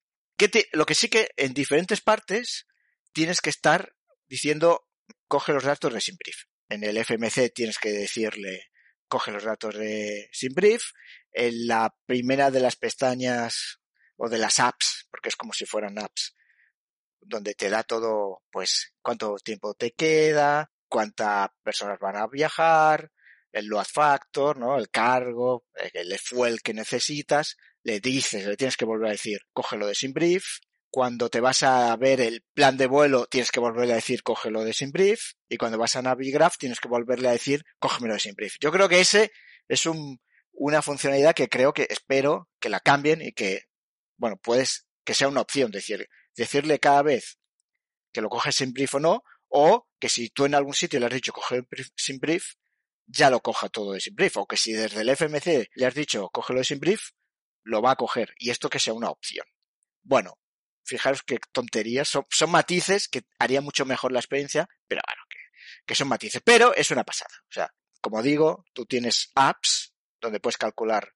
lo 0.74 0.86
que 0.86 0.96
sí 0.96 1.10
que 1.10 1.30
en 1.38 1.54
diferentes 1.54 2.02
partes 2.02 2.68
tienes 3.14 3.42
que 3.42 3.50
estar 3.50 3.94
diciendo, 4.28 4.87
coge 5.28 5.54
los 5.54 5.64
datos 5.64 5.94
de 5.94 6.02
SimBrief. 6.02 6.44
En 6.70 6.84
el 6.84 6.98
FMC 6.98 7.54
tienes 7.54 7.78
que 7.80 7.90
decirle, 7.90 8.72
coge 9.08 9.32
los 9.32 9.44
datos 9.44 9.76
de 9.76 10.30
SimBrief. 10.32 10.84
En 11.32 11.68
la 11.68 11.96
primera 12.06 12.52
de 12.52 12.60
las 12.60 12.76
pestañas 12.76 13.80
o 14.16 14.30
de 14.30 14.38
las 14.38 14.60
apps, 14.60 15.08
porque 15.12 15.30
es 15.30 15.36
como 15.36 15.54
si 15.54 15.66
fueran 15.66 16.00
apps, 16.00 16.36
donde 17.22 17.54
te 17.54 17.70
da 17.70 17.84
todo, 17.84 18.44
pues, 18.52 18.94
cuánto 19.02 19.36
tiempo 19.38 19.74
te 19.74 19.92
queda, 19.92 20.72
cuántas 20.88 21.50
personas 21.64 22.00
van 22.00 22.16
a 22.16 22.28
viajar, 22.28 23.12
el 23.52 23.68
load 23.68 23.86
factor, 23.86 24.58
¿no? 24.58 24.78
El 24.78 24.90
cargo, 24.90 25.66
el 25.94 26.18
fuel 26.20 26.62
que 26.62 26.74
necesitas, 26.74 27.58
le 27.84 28.00
dices, 28.00 28.46
le 28.46 28.58
tienes 28.58 28.78
que 28.78 28.86
volver 28.86 29.10
a 29.10 29.12
decir, 29.12 29.40
cógelo 29.54 29.88
de 29.88 29.96
SimBrief. 29.96 30.46
Cuando 30.90 31.30
te 31.30 31.42
vas 31.42 31.64
a 31.64 31.96
ver 31.98 32.22
el 32.22 32.44
plan 32.54 32.78
de 32.78 32.88
vuelo, 32.88 33.26
tienes 33.26 33.52
que 33.52 33.60
volverle 33.60 33.94
a 33.94 33.98
decir, 33.98 34.24
cógelo 34.24 34.64
de 34.64 34.74
SimBrief. 34.74 35.34
Y 35.50 35.58
cuando 35.58 35.78
vas 35.78 35.96
a 35.96 36.02
Navigraph, 36.02 36.58
tienes 36.58 36.80
que 36.80 36.88
volverle 36.88 37.28
a 37.28 37.34
decir, 37.34 37.64
cógemelo 37.80 38.14
de 38.14 38.20
SimBrief. 38.20 38.56
Yo 38.60 38.72
creo 38.72 38.88
que 38.88 39.00
ese 39.00 39.32
es 39.68 39.86
un, 39.86 40.20
una 40.54 40.82
funcionalidad 40.82 41.36
que 41.36 41.50
creo 41.50 41.74
que 41.74 41.88
espero 41.90 42.50
que 42.60 42.70
la 42.70 42.80
cambien 42.80 43.22
y 43.22 43.32
que, 43.32 43.64
bueno, 44.18 44.38
puedes, 44.38 44.88
que 45.04 45.14
sea 45.14 45.28
una 45.28 45.42
opción, 45.42 45.72
decir, 45.72 46.10
decirle 46.36 46.80
cada 46.80 47.04
vez 47.04 47.38
que 48.12 48.22
lo 48.22 48.30
coges 48.30 48.56
sin 48.56 48.74
brief 48.74 48.96
o 48.96 49.00
no, 49.00 49.24
o 49.50 49.88
que 50.00 50.10
si 50.10 50.30
tú 50.30 50.46
en 50.46 50.56
algún 50.56 50.74
sitio 50.74 51.00
le 51.00 51.06
has 51.06 51.14
dicho 51.14 51.32
coge 51.34 51.64
sin 51.96 52.20
brief, 52.20 52.56
ya 53.06 53.30
lo 53.30 53.42
coja 53.42 53.70
todo 53.70 53.94
de 53.94 54.00
sin 54.00 54.16
brief, 54.16 54.38
o 54.38 54.48
que 54.48 54.58
si 54.58 54.74
desde 54.74 55.02
el 55.02 55.10
FMC 55.10 55.70
le 55.76 55.86
has 55.86 55.94
dicho 55.94 56.30
cógelo 56.30 56.60
de 56.60 56.66
sin 56.66 56.80
brief, 56.80 57.12
lo 57.64 57.82
va 57.82 57.92
a 57.92 57.96
coger, 57.96 58.34
y 58.38 58.50
esto 58.50 58.70
que 58.70 58.80
sea 58.80 58.94
una 58.94 59.10
opción. 59.10 59.46
Bueno, 60.04 60.40
fijaros 60.88 61.22
qué 61.24 61.38
tonterías, 61.52 62.08
son, 62.08 62.26
matices 62.50 63.08
que 63.08 63.24
haría 63.40 63.62
mucho 63.62 63.86
mejor 63.86 64.12
la 64.12 64.20
experiencia, 64.20 64.68
pero 64.88 65.02
bueno, 65.06 65.22
que, 65.30 65.38
que 65.86 65.96
son 65.96 66.08
matices, 66.08 66.42
pero 66.44 66.74
es 66.74 66.90
una 66.92 67.04
pasada. 67.04 67.34
O 67.50 67.54
sea, 67.54 67.74
como 68.02 68.22
digo, 68.24 68.66
tú 68.74 68.86
tienes 68.86 69.32
apps 69.36 69.94
donde 70.22 70.40
puedes 70.40 70.58
calcular 70.58 71.14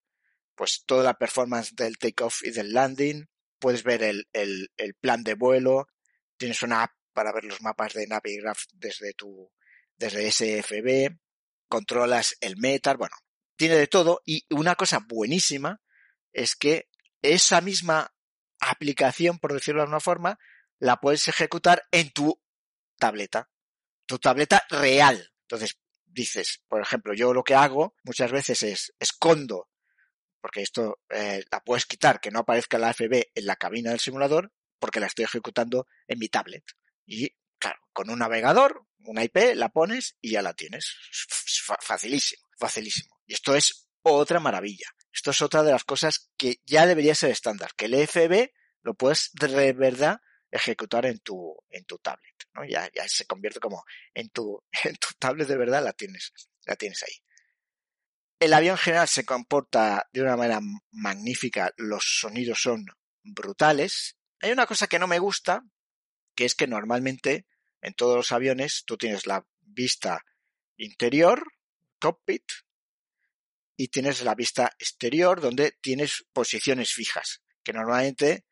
pues 0.55 0.83
toda 0.85 1.03
la 1.03 1.17
performance 1.17 1.73
del 1.75 1.97
takeoff 1.97 2.43
y 2.43 2.51
del 2.51 2.73
landing, 2.73 3.25
puedes 3.57 3.83
ver 3.83 4.03
el, 4.03 4.27
el, 4.33 4.69
el, 4.77 4.93
plan 4.95 5.23
de 5.23 5.33
vuelo, 5.33 5.87
tienes 6.37 6.61
una 6.61 6.83
app 6.83 6.91
para 7.13 7.31
ver 7.31 7.45
los 7.45 7.61
mapas 7.61 7.93
de 7.93 8.05
Navigraph 8.05 8.63
desde 8.73 9.13
tu, 9.13 9.51
desde 9.97 10.31
SFB, 10.31 11.17
controlas 11.67 12.35
el 12.41 12.57
metal, 12.57 12.97
bueno, 12.97 13.15
tiene 13.55 13.75
de 13.75 13.87
todo 13.87 14.21
y 14.25 14.45
una 14.49 14.75
cosa 14.75 14.99
buenísima 15.07 15.81
es 16.33 16.55
que 16.55 16.89
esa 17.21 17.61
misma 17.61 18.13
aplicación, 18.61 19.39
por 19.39 19.53
decirlo 19.53 19.79
de 19.79 19.83
alguna 19.83 19.99
forma, 19.99 20.39
la 20.79 20.97
puedes 20.97 21.27
ejecutar 21.27 21.83
en 21.91 22.11
tu 22.11 22.41
tableta, 22.97 23.49
tu 24.05 24.19
tableta 24.19 24.65
real. 24.69 25.31
Entonces, 25.41 25.77
dices, 26.05 26.63
por 26.67 26.81
ejemplo, 26.81 27.13
yo 27.13 27.33
lo 27.33 27.43
que 27.43 27.55
hago 27.55 27.95
muchas 28.03 28.31
veces 28.31 28.63
es 28.63 28.93
escondo, 28.99 29.69
porque 30.39 30.61
esto 30.61 30.99
eh, 31.09 31.43
la 31.51 31.59
puedes 31.59 31.85
quitar, 31.85 32.19
que 32.19 32.31
no 32.31 32.39
aparezca 32.39 32.77
la 32.77 32.93
FB 32.93 33.31
en 33.35 33.45
la 33.45 33.55
cabina 33.55 33.91
del 33.91 33.99
simulador, 33.99 34.51
porque 34.79 34.99
la 34.99 35.07
estoy 35.07 35.25
ejecutando 35.25 35.87
en 36.07 36.19
mi 36.19 36.29
tablet. 36.29 36.63
Y 37.05 37.35
claro, 37.59 37.79
con 37.93 38.09
un 38.09 38.19
navegador, 38.19 38.85
una 38.99 39.23
IP, 39.23 39.55
la 39.55 39.69
pones 39.69 40.17
y 40.21 40.31
ya 40.31 40.41
la 40.41 40.53
tienes. 40.53 40.95
Facilísimo, 41.81 42.43
facilísimo. 42.57 43.15
Y 43.25 43.33
esto 43.33 43.55
es 43.55 43.87
otra 44.03 44.39
maravilla. 44.39 44.87
Esto 45.13 45.31
es 45.31 45.41
otra 45.41 45.63
de 45.63 45.71
las 45.71 45.83
cosas 45.83 46.31
que 46.37 46.61
ya 46.65 46.85
debería 46.85 47.15
ser 47.15 47.31
estándar, 47.31 47.71
que 47.75 47.85
el 47.85 47.95
FB 47.95 48.51
lo 48.83 48.93
puedes 48.93 49.31
de 49.33 49.73
verdad 49.73 50.21
ejecutar 50.49 51.05
en 51.05 51.19
tu, 51.19 51.55
en 51.69 51.85
tu 51.85 51.97
tablet, 51.99 52.35
¿no? 52.53 52.65
Ya, 52.65 52.89
ya 52.93 53.07
se 53.07 53.25
convierte 53.25 53.59
como 53.59 53.83
en 54.13 54.29
tu, 54.29 54.63
en 54.83 54.95
tu 54.95 55.07
tablet 55.17 55.47
de 55.47 55.57
verdad 55.57 55.83
la 55.83 55.93
tienes, 55.93 56.31
la 56.65 56.75
tienes 56.75 57.03
ahí. 57.03 57.13
El 58.39 58.53
avión 58.53 58.73
en 58.73 58.77
general 58.77 59.07
se 59.07 59.23
comporta 59.23 60.09
de 60.11 60.21
una 60.21 60.35
manera 60.35 60.59
magnífica, 60.91 61.71
los 61.77 62.19
sonidos 62.19 62.61
son 62.61 62.85
brutales. 63.23 64.17
Hay 64.39 64.51
una 64.51 64.65
cosa 64.65 64.87
que 64.87 64.97
no 64.97 65.07
me 65.07 65.19
gusta, 65.19 65.63
que 66.35 66.45
es 66.45 66.55
que 66.55 66.65
normalmente 66.65 67.45
en 67.81 67.93
todos 67.93 68.15
los 68.15 68.31
aviones 68.31 68.83
tú 68.85 68.97
tienes 68.97 69.27
la 69.27 69.45
vista 69.61 70.25
interior, 70.77 71.43
cockpit, 71.99 72.43
y 73.81 73.87
tienes 73.87 74.21
la 74.21 74.35
vista 74.35 74.71
exterior 74.77 75.41
donde 75.41 75.71
tienes 75.81 76.23
posiciones 76.33 76.93
fijas, 76.93 77.41
que 77.63 77.73
normalmente 77.73 78.45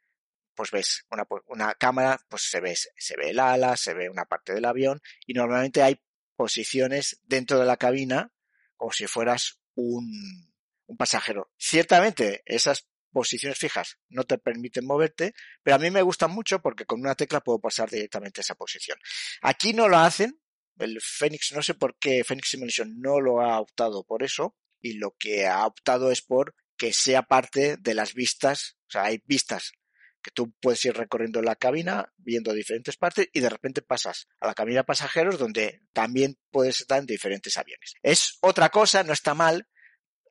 pues 0.55 0.71
ves 0.71 1.05
una, 1.11 1.27
una 1.45 1.75
cámara, 1.75 2.19
pues 2.27 2.49
se 2.49 2.59
ve, 2.59 2.75
se 2.75 3.15
ve 3.15 3.29
el 3.29 3.39
ala, 3.39 3.77
se 3.77 3.93
ve 3.93 4.09
una 4.09 4.25
parte 4.25 4.55
del 4.55 4.65
avión 4.65 4.99
y 5.27 5.35
normalmente 5.35 5.83
hay 5.83 6.01
posiciones 6.35 7.21
dentro 7.21 7.59
de 7.59 7.67
la 7.67 7.77
cabina 7.77 8.33
como 8.75 8.91
si 8.91 9.05
fueras 9.05 9.59
un, 9.75 10.51
un 10.87 10.97
pasajero. 10.97 11.51
Ciertamente 11.59 12.41
esas 12.47 12.87
posiciones 13.11 13.59
fijas 13.59 13.99
no 14.07 14.23
te 14.23 14.39
permiten 14.39 14.87
moverte, 14.87 15.35
pero 15.61 15.75
a 15.75 15.79
mí 15.79 15.91
me 15.91 16.01
gustan 16.01 16.31
mucho 16.31 16.59
porque 16.59 16.85
con 16.85 17.01
una 17.01 17.13
tecla 17.13 17.41
puedo 17.41 17.59
pasar 17.59 17.87
directamente 17.87 18.41
a 18.41 18.43
esa 18.43 18.55
posición. 18.55 18.97
Aquí 19.43 19.73
no 19.73 19.87
lo 19.87 19.99
hacen, 19.99 20.41
el 20.79 20.99
Phoenix, 21.01 21.51
no 21.51 21.61
sé 21.61 21.75
por 21.75 21.99
qué 21.99 22.23
Phoenix 22.23 22.49
Simulation 22.49 22.99
no 22.99 23.21
lo 23.21 23.41
ha 23.41 23.59
optado 23.59 24.03
por 24.03 24.23
eso, 24.23 24.55
y 24.81 24.93
lo 24.93 25.15
que 25.17 25.47
ha 25.47 25.65
optado 25.65 26.11
es 26.11 26.21
por 26.21 26.55
que 26.77 26.93
sea 26.93 27.23
parte 27.23 27.75
de 27.77 27.93
las 27.93 28.13
vistas, 28.13 28.77
o 28.87 28.91
sea, 28.91 29.03
hay 29.03 29.21
vistas 29.25 29.73
que 30.21 30.31
tú 30.31 30.53
puedes 30.61 30.83
ir 30.85 30.95
recorriendo 30.95 31.41
la 31.41 31.55
cabina, 31.55 32.13
viendo 32.17 32.53
diferentes 32.53 32.97
partes 32.97 33.29
y 33.33 33.39
de 33.39 33.49
repente 33.49 33.81
pasas 33.81 34.27
a 34.39 34.47
la 34.47 34.53
cabina 34.53 34.83
pasajeros 34.83 35.37
donde 35.37 35.81
también 35.93 36.37
puedes 36.51 36.81
estar 36.81 36.99
en 36.99 37.05
diferentes 37.05 37.57
aviones. 37.57 37.93
Es 38.01 38.37
otra 38.41 38.69
cosa, 38.69 39.03
no 39.03 39.13
está 39.13 39.33
mal. 39.33 39.67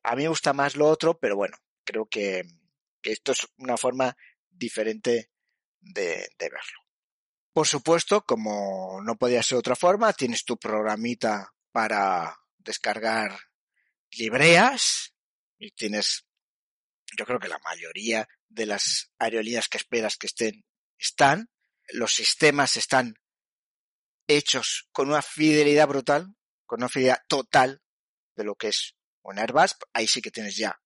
A 0.03 0.15
mí 0.15 0.23
me 0.23 0.29
gusta 0.29 0.53
más 0.53 0.75
lo 0.75 0.87
otro, 0.87 1.19
pero 1.19 1.35
bueno, 1.35 1.57
creo 1.83 2.07
que, 2.07 2.43
esto 3.01 3.31
es 3.31 3.47
una 3.57 3.77
forma 3.77 4.15
diferente 4.49 5.31
de, 5.79 6.29
de 6.37 6.49
verlo. 6.49 6.79
Por 7.53 7.67
supuesto, 7.67 8.25
como 8.25 9.01
no 9.03 9.17
podía 9.17 9.41
ser 9.41 9.57
otra 9.57 9.75
forma, 9.75 10.13
tienes 10.13 10.45
tu 10.45 10.57
programita 10.57 11.53
para 11.71 12.37
descargar 12.57 13.37
libreas 14.17 15.13
y 15.57 15.71
tienes, 15.71 16.25
yo 17.17 17.25
creo 17.25 17.39
que 17.39 17.47
la 17.47 17.59
mayoría 17.59 18.27
de 18.47 18.65
las 18.65 19.11
aerolíneas 19.19 19.67
que 19.67 19.77
esperas 19.77 20.17
que 20.17 20.27
estén, 20.27 20.65
están. 20.97 21.49
Los 21.91 22.13
sistemas 22.13 22.77
están 22.77 23.15
hechos 24.27 24.87
con 24.91 25.09
una 25.09 25.21
fidelidad 25.21 25.87
brutal, 25.87 26.35
con 26.65 26.81
una 26.81 26.89
fidelidad 26.89 27.21
total 27.27 27.81
de 28.35 28.43
lo 28.43 28.55
que 28.55 28.67
es 28.69 28.95
un 29.23 29.39
Airbus. 29.39 29.75
Ahí 29.93 30.07
sí 30.07 30.21
que 30.21 30.31
tienes 30.31 30.55
ya 30.55 30.79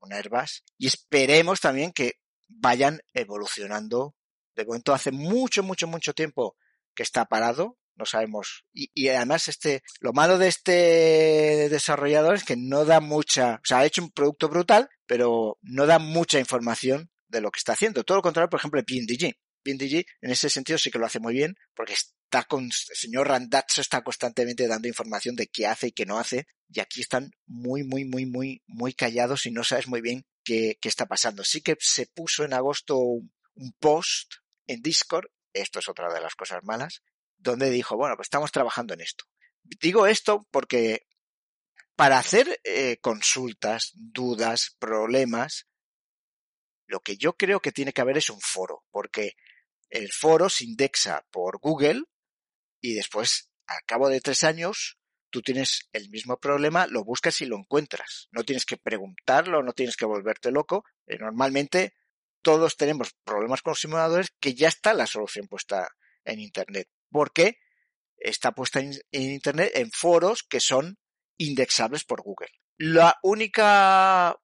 un 0.00 0.12
Airbus. 0.12 0.64
Y 0.76 0.88
esperemos 0.88 1.60
también 1.60 1.92
que 1.92 2.14
vayan 2.48 3.00
evolucionando. 3.12 4.16
De 4.54 4.64
momento 4.64 4.92
hace 4.92 5.12
mucho, 5.12 5.62
mucho, 5.62 5.86
mucho 5.86 6.12
tiempo 6.12 6.56
que 6.94 7.04
está 7.04 7.24
parado. 7.26 7.77
No 7.98 8.06
sabemos. 8.06 8.64
Y, 8.72 9.08
además, 9.08 9.48
este, 9.48 9.82
lo 9.98 10.12
malo 10.12 10.38
de 10.38 10.46
este 10.46 11.68
desarrollador 11.68 12.36
es 12.36 12.44
que 12.44 12.56
no 12.56 12.84
da 12.84 13.00
mucha, 13.00 13.56
o 13.56 13.64
sea, 13.64 13.78
ha 13.78 13.86
hecho 13.86 14.02
un 14.02 14.12
producto 14.12 14.48
brutal, 14.48 14.88
pero 15.04 15.58
no 15.62 15.84
da 15.84 15.98
mucha 15.98 16.38
información 16.38 17.10
de 17.26 17.40
lo 17.40 17.50
que 17.50 17.58
está 17.58 17.72
haciendo. 17.72 18.04
Todo 18.04 18.18
lo 18.18 18.22
contrario, 18.22 18.48
por 18.48 18.60
ejemplo, 18.60 18.80
PNDG. 18.84 19.34
PNDG, 19.64 20.04
en 20.22 20.30
ese 20.30 20.48
sentido, 20.48 20.78
sí 20.78 20.92
que 20.92 21.00
lo 21.00 21.06
hace 21.06 21.18
muy 21.18 21.34
bien, 21.34 21.56
porque 21.74 21.94
está 21.94 22.44
con, 22.44 22.66
el 22.66 22.72
señor 22.72 23.26
Randazzo 23.26 23.80
está 23.80 24.02
constantemente 24.02 24.68
dando 24.68 24.86
información 24.86 25.34
de 25.34 25.48
qué 25.48 25.66
hace 25.66 25.88
y 25.88 25.92
qué 25.92 26.06
no 26.06 26.18
hace, 26.18 26.46
y 26.68 26.78
aquí 26.78 27.00
están 27.00 27.32
muy, 27.46 27.82
muy, 27.82 28.04
muy, 28.04 28.26
muy, 28.26 28.62
muy 28.68 28.92
callados 28.92 29.44
y 29.46 29.50
no 29.50 29.64
sabes 29.64 29.88
muy 29.88 30.00
bien 30.00 30.24
qué, 30.44 30.78
qué 30.80 30.88
está 30.88 31.06
pasando. 31.06 31.42
Sí 31.42 31.62
que 31.62 31.76
se 31.80 32.06
puso 32.06 32.44
en 32.44 32.54
agosto 32.54 32.96
un 32.98 33.72
post 33.80 34.34
en 34.68 34.82
Discord, 34.82 35.26
esto 35.52 35.80
es 35.80 35.88
otra 35.88 36.12
de 36.14 36.20
las 36.20 36.36
cosas 36.36 36.62
malas, 36.62 37.02
donde 37.38 37.70
dijo, 37.70 37.96
bueno, 37.96 38.16
pues 38.16 38.26
estamos 38.26 38.52
trabajando 38.52 38.94
en 38.94 39.00
esto. 39.00 39.24
Digo 39.62 40.06
esto 40.06 40.46
porque 40.50 41.06
para 41.96 42.18
hacer 42.18 42.60
eh, 42.64 42.98
consultas, 43.00 43.92
dudas, 43.94 44.76
problemas, 44.78 45.66
lo 46.86 47.00
que 47.00 47.16
yo 47.16 47.36
creo 47.36 47.60
que 47.60 47.72
tiene 47.72 47.92
que 47.92 48.00
haber 48.00 48.18
es 48.18 48.30
un 48.30 48.40
foro, 48.40 48.84
porque 48.90 49.32
el 49.90 50.12
foro 50.12 50.48
se 50.48 50.64
indexa 50.64 51.26
por 51.30 51.58
Google 51.58 52.02
y 52.80 52.94
después, 52.94 53.50
al 53.66 53.82
cabo 53.84 54.08
de 54.08 54.20
tres 54.20 54.44
años, 54.44 54.98
tú 55.30 55.42
tienes 55.42 55.88
el 55.92 56.08
mismo 56.10 56.38
problema, 56.38 56.86
lo 56.86 57.04
buscas 57.04 57.40
y 57.40 57.46
lo 57.46 57.56
encuentras. 57.56 58.28
No 58.30 58.44
tienes 58.44 58.64
que 58.64 58.76
preguntarlo, 58.76 59.62
no 59.62 59.72
tienes 59.72 59.96
que 59.96 60.06
volverte 60.06 60.50
loco. 60.50 60.84
Eh, 61.06 61.18
normalmente 61.18 61.94
todos 62.42 62.76
tenemos 62.76 63.14
problemas 63.24 63.62
con 63.62 63.72
los 63.72 63.80
simuladores 63.80 64.32
que 64.40 64.54
ya 64.54 64.68
está 64.68 64.94
la 64.94 65.06
solución 65.06 65.48
puesta 65.48 65.88
en 66.24 66.40
Internet. 66.40 66.88
Porque 67.10 67.58
está 68.16 68.52
puesta 68.52 68.80
en, 68.80 68.92
Internet 69.12 69.72
en 69.74 69.90
foros 69.90 70.42
que 70.42 70.60
son 70.60 70.98
indexables 71.36 72.04
por 72.04 72.22
Google. 72.22 72.50
La 72.76 73.18
única 73.22 74.36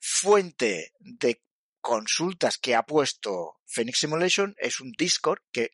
fuente 0.00 0.92
de 0.98 1.42
consultas 1.80 2.58
que 2.58 2.74
ha 2.74 2.84
puesto 2.84 3.60
Phoenix 3.66 3.98
Simulation 3.98 4.54
es 4.58 4.80
un 4.80 4.92
Discord 4.92 5.40
que 5.52 5.70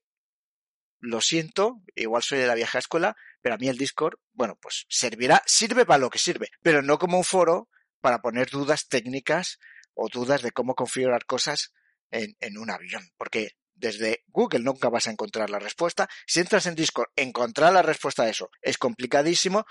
lo 0.98 1.20
siento, 1.20 1.82
igual 1.94 2.22
soy 2.22 2.38
de 2.38 2.46
la 2.46 2.54
vieja 2.54 2.78
escuela, 2.78 3.16
pero 3.40 3.54
a 3.54 3.58
mí 3.58 3.68
el 3.68 3.78
Discord, 3.78 4.18
bueno, 4.32 4.58
pues 4.60 4.86
servirá, 4.88 5.42
sirve 5.46 5.86
para 5.86 5.98
lo 5.98 6.10
que 6.10 6.18
sirve, 6.18 6.50
pero 6.62 6.82
no 6.82 6.98
como 6.98 7.16
un 7.16 7.24
foro 7.24 7.70
para 8.00 8.20
poner 8.20 8.50
dudas 8.50 8.88
técnicas 8.88 9.58
o 9.94 10.08
dudas 10.08 10.42
de 10.42 10.52
cómo 10.52 10.74
configurar 10.74 11.24
cosas 11.24 11.72
en, 12.10 12.36
en 12.40 12.58
un 12.58 12.70
avión, 12.70 13.10
porque 13.16 13.52
desde 13.80 14.24
Google 14.28 14.60
nunca 14.60 14.88
vas 14.88 15.08
a 15.08 15.10
encontrar 15.10 15.50
la 15.50 15.58
respuesta. 15.58 16.08
Si 16.26 16.40
entras 16.40 16.66
en 16.66 16.74
Discord, 16.74 17.08
encontrar 17.16 17.72
la 17.72 17.82
respuesta 17.82 18.24
a 18.24 18.28
eso 18.28 18.50
es 18.60 18.78
complicadísimo. 18.78 19.66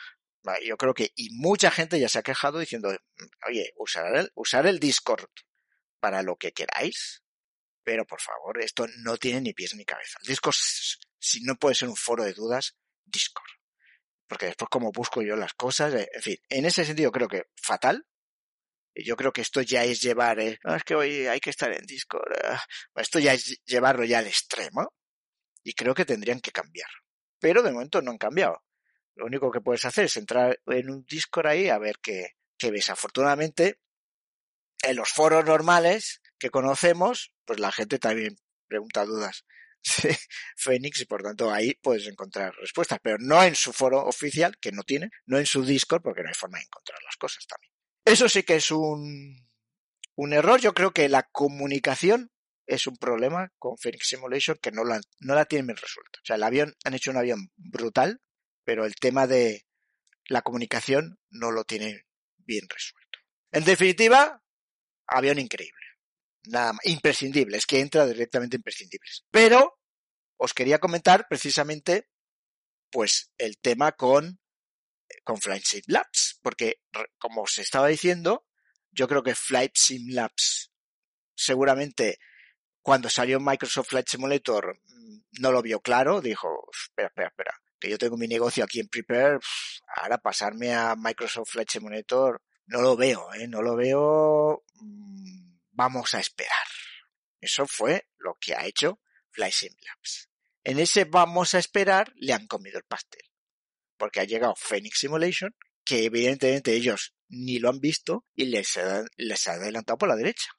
Yo 0.65 0.77
creo 0.77 0.93
que, 0.93 1.11
y 1.15 1.29
mucha 1.31 1.69
gente 1.69 1.99
ya 1.99 2.09
se 2.09 2.17
ha 2.17 2.23
quejado 2.23 2.59
diciendo, 2.59 2.89
oye, 3.47 3.71
usar 3.77 4.15
el, 4.15 4.31
usar 4.35 4.65
el 4.65 4.79
Discord 4.79 5.29
para 5.99 6.23
lo 6.23 6.37
que 6.37 6.53
queráis, 6.53 7.21
pero 7.83 8.05
por 8.05 8.19
favor, 8.19 8.61
esto 8.61 8.87
no 8.97 9.17
tiene 9.17 9.41
ni 9.41 9.53
pies 9.53 9.75
ni 9.75 9.85
cabeza. 9.85 10.17
El 10.21 10.27
Discord, 10.27 10.55
si 11.19 11.41
no 11.41 11.55
puede 11.55 11.75
ser 11.75 11.89
un 11.89 11.95
foro 11.95 12.23
de 12.23 12.33
dudas, 12.33 12.75
Discord. 13.05 13.49
Porque 14.27 14.47
después 14.47 14.69
como 14.69 14.91
busco 14.91 15.21
yo 15.21 15.35
las 15.35 15.53
cosas, 15.53 15.93
eh, 15.93 16.09
en 16.13 16.21
fin, 16.21 16.37
en 16.49 16.65
ese 16.65 16.85
sentido 16.85 17.11
creo 17.11 17.27
que 17.27 17.43
fatal. 17.55 18.07
Yo 19.03 19.15
creo 19.15 19.31
que 19.31 19.41
esto 19.41 19.61
ya 19.61 19.83
es 19.83 20.01
llevar, 20.01 20.39
eh, 20.39 20.59
es 20.63 20.83
que 20.83 20.95
hoy 20.95 21.27
hay 21.27 21.39
que 21.39 21.49
estar 21.49 21.71
en 21.71 21.85
Discord. 21.85 22.31
Eh, 22.33 22.57
esto 22.95 23.19
ya 23.19 23.33
es 23.33 23.59
llevarlo 23.65 24.03
ya 24.05 24.19
al 24.19 24.27
extremo. 24.27 24.93
Y 25.63 25.73
creo 25.73 25.93
que 25.93 26.05
tendrían 26.05 26.39
que 26.39 26.51
cambiar. 26.51 26.89
Pero 27.39 27.61
de 27.61 27.71
momento 27.71 28.01
no 28.01 28.11
han 28.11 28.17
cambiado. 28.17 28.63
Lo 29.15 29.25
único 29.25 29.51
que 29.51 29.61
puedes 29.61 29.85
hacer 29.85 30.05
es 30.05 30.17
entrar 30.17 30.59
en 30.67 30.89
un 30.89 31.05
Discord 31.05 31.47
ahí 31.47 31.69
a 31.69 31.77
ver 31.77 31.97
qué, 32.01 32.35
qué 32.57 32.71
ves. 32.71 32.89
Afortunadamente, 32.89 33.79
en 34.83 34.95
los 34.95 35.09
foros 35.09 35.45
normales 35.45 36.21
que 36.37 36.49
conocemos, 36.49 37.33
pues 37.45 37.59
la 37.59 37.71
gente 37.71 37.99
también 37.99 38.37
pregunta 38.67 39.05
dudas 39.05 39.45
de 40.03 40.17
Phoenix 40.55 41.01
y 41.01 41.05
por 41.05 41.21
tanto 41.23 41.51
ahí 41.51 41.73
puedes 41.81 42.07
encontrar 42.07 42.53
respuestas, 42.55 42.99
pero 43.01 43.17
no 43.19 43.43
en 43.43 43.55
su 43.55 43.73
foro 43.73 44.05
oficial, 44.05 44.57
que 44.59 44.71
no 44.71 44.83
tiene, 44.83 45.09
no 45.25 45.37
en 45.37 45.45
su 45.45 45.63
Discord, 45.63 46.01
porque 46.01 46.21
no 46.21 46.29
hay 46.29 46.35
forma 46.35 46.57
de 46.57 46.65
encontrar 46.65 46.99
las 47.03 47.17
cosas 47.17 47.45
también. 47.47 47.68
Eso 48.09 48.27
sí 48.27 48.41
que 48.41 48.55
es 48.55 48.71
un, 48.71 49.47
un 50.15 50.33
error. 50.33 50.59
Yo 50.59 50.73
creo 50.73 50.91
que 50.91 51.07
la 51.09 51.29
comunicación 51.31 52.31
es 52.65 52.87
un 52.87 52.97
problema 52.97 53.53
con 53.59 53.77
Phoenix 53.77 54.07
Simulation 54.07 54.57
que 54.59 54.71
no 54.71 54.83
la, 54.83 54.99
no 55.19 55.35
la 55.35 55.45
tienen 55.45 55.67
bien 55.67 55.77
resuelta. 55.77 56.17
O 56.17 56.25
sea, 56.25 56.35
el 56.35 56.41
avión, 56.41 56.73
han 56.83 56.95
hecho 56.95 57.11
un 57.11 57.17
avión 57.17 57.51
brutal, 57.55 58.19
pero 58.63 58.85
el 58.85 58.95
tema 58.95 59.27
de 59.27 59.67
la 60.27 60.41
comunicación 60.41 61.19
no 61.29 61.51
lo 61.51 61.65
tienen 61.65 62.01
bien 62.37 62.67
resuelto. 62.67 63.19
En 63.51 63.63
definitiva, 63.63 64.41
avión 65.05 65.37
increíble. 65.37 65.85
Nada 66.45 66.73
más, 66.73 66.85
imprescindible, 66.85 67.57
es 67.57 67.67
que 67.67 67.79
entra 67.79 68.07
directamente 68.07 68.55
imprescindibles. 68.55 69.25
Pero 69.29 69.77
os 70.35 70.55
quería 70.55 70.79
comentar 70.79 71.27
precisamente 71.29 72.09
pues 72.89 73.31
el 73.37 73.59
tema 73.59 73.91
con 73.91 74.39
con 75.23 75.37
Sim 75.41 75.81
Labs, 75.87 76.28
porque 76.41 76.81
como 77.17 77.43
os 77.43 77.57
estaba 77.57 77.87
diciendo, 77.87 78.45
yo 78.91 79.07
creo 79.07 79.23
que 79.23 79.35
Flight 79.35 79.73
Sim 79.75 80.13
Labs 80.13 80.71
seguramente 81.35 82.19
cuando 82.81 83.09
salió 83.09 83.39
Microsoft 83.39 83.89
Flight 83.89 84.09
Simulator 84.09 84.79
mm, 84.83 85.19
no 85.41 85.51
lo 85.51 85.61
vio 85.61 85.79
claro, 85.79 86.21
dijo, 86.21 86.49
espera, 86.71 87.07
espera, 87.07 87.27
espera, 87.27 87.61
que 87.79 87.89
yo 87.89 87.97
tengo 87.97 88.17
mi 88.17 88.27
negocio 88.27 88.63
aquí 88.63 88.79
en 88.79 88.87
Prepare, 88.87 89.39
ahora 89.95 90.17
pasarme 90.17 90.73
a 90.73 90.95
Microsoft 90.95 91.51
Flight 91.51 91.69
Simulator 91.69 92.41
no 92.69 92.81
lo 92.81 92.95
veo, 92.95 93.33
¿eh? 93.33 93.47
no 93.47 93.63
lo 93.63 93.75
veo. 93.75 94.63
Mm, 94.75 95.57
vamos 95.71 96.13
a 96.13 96.19
esperar. 96.19 96.67
Eso 97.41 97.65
fue 97.65 98.07
lo 98.17 98.35
que 98.39 98.53
ha 98.53 98.65
hecho 98.65 98.99
Fly 99.31 99.51
Sim 99.51 99.73
Labs. 99.81 100.29
En 100.63 100.77
ese 100.77 101.05
vamos 101.05 101.55
a 101.55 101.59
esperar 101.59 102.13
le 102.15 102.33
han 102.33 102.45
comido 102.45 102.77
el 102.77 102.83
pastel. 102.83 103.23
Porque 103.97 104.19
ha 104.19 104.25
llegado 104.25 104.55
Phoenix 104.55 104.99
Simulation, 104.99 105.55
que 105.89 106.05
evidentemente 106.05 106.73
ellos 106.73 107.15
ni 107.29 107.57
lo 107.57 107.69
han 107.69 107.79
visto 107.79 108.23
y 108.35 108.45
les 108.45 108.77
ha, 108.77 109.03
les 109.17 109.47
ha 109.47 109.53
adelantado 109.53 109.97
por 109.97 110.07
la 110.07 110.15
derecha. 110.15 110.51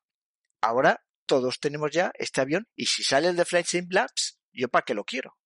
Ahora 0.61 1.07
todos 1.25 1.61
tenemos 1.61 1.93
ya 1.93 2.11
este 2.19 2.41
avión 2.41 2.67
y 2.75 2.87
si 2.87 3.05
sale 3.05 3.29
el 3.29 3.37
de 3.37 3.45
Flight 3.45 3.67
Sim 3.67 3.87
Labs, 3.91 4.41
yo 4.53 4.69
para 4.69 4.85
qué 4.85 4.93
lo 4.95 5.05
quiero. 5.05 5.39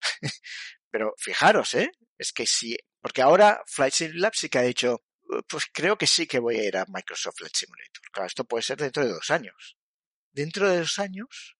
Pero 0.90 1.14
fijaros, 1.18 1.74
¿eh? 1.74 1.92
Es 2.18 2.32
que 2.32 2.46
sí, 2.46 2.76
porque 3.00 3.22
ahora 3.22 3.62
Flight 3.64 3.94
Labs 4.14 4.40
sí 4.40 4.48
que 4.48 4.58
ha 4.58 4.62
dicho, 4.62 5.04
pues 5.48 5.66
creo 5.72 5.96
que 5.96 6.08
sí 6.08 6.26
que 6.26 6.40
voy 6.40 6.56
a 6.56 6.64
ir 6.64 6.76
a 6.76 6.84
Microsoft 6.88 7.36
Flight 7.38 7.54
Simulator. 7.54 8.02
Claro, 8.10 8.26
esto 8.26 8.44
puede 8.44 8.64
ser 8.64 8.78
dentro 8.78 9.04
de 9.04 9.12
dos 9.12 9.30
años. 9.30 9.76
Dentro 10.32 10.68
de 10.68 10.78
dos 10.78 10.98
años, 10.98 11.56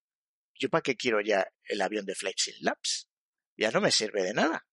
¿yo 0.58 0.68
para 0.68 0.82
qué 0.82 0.96
quiero 0.96 1.20
ya 1.20 1.46
el 1.62 1.80
avión 1.80 2.06
de 2.06 2.16
Flight 2.16 2.38
Labs? 2.58 3.08
Ya 3.56 3.70
no 3.70 3.80
me 3.80 3.92
sirve 3.92 4.24
de 4.24 4.34
nada. 4.34 4.66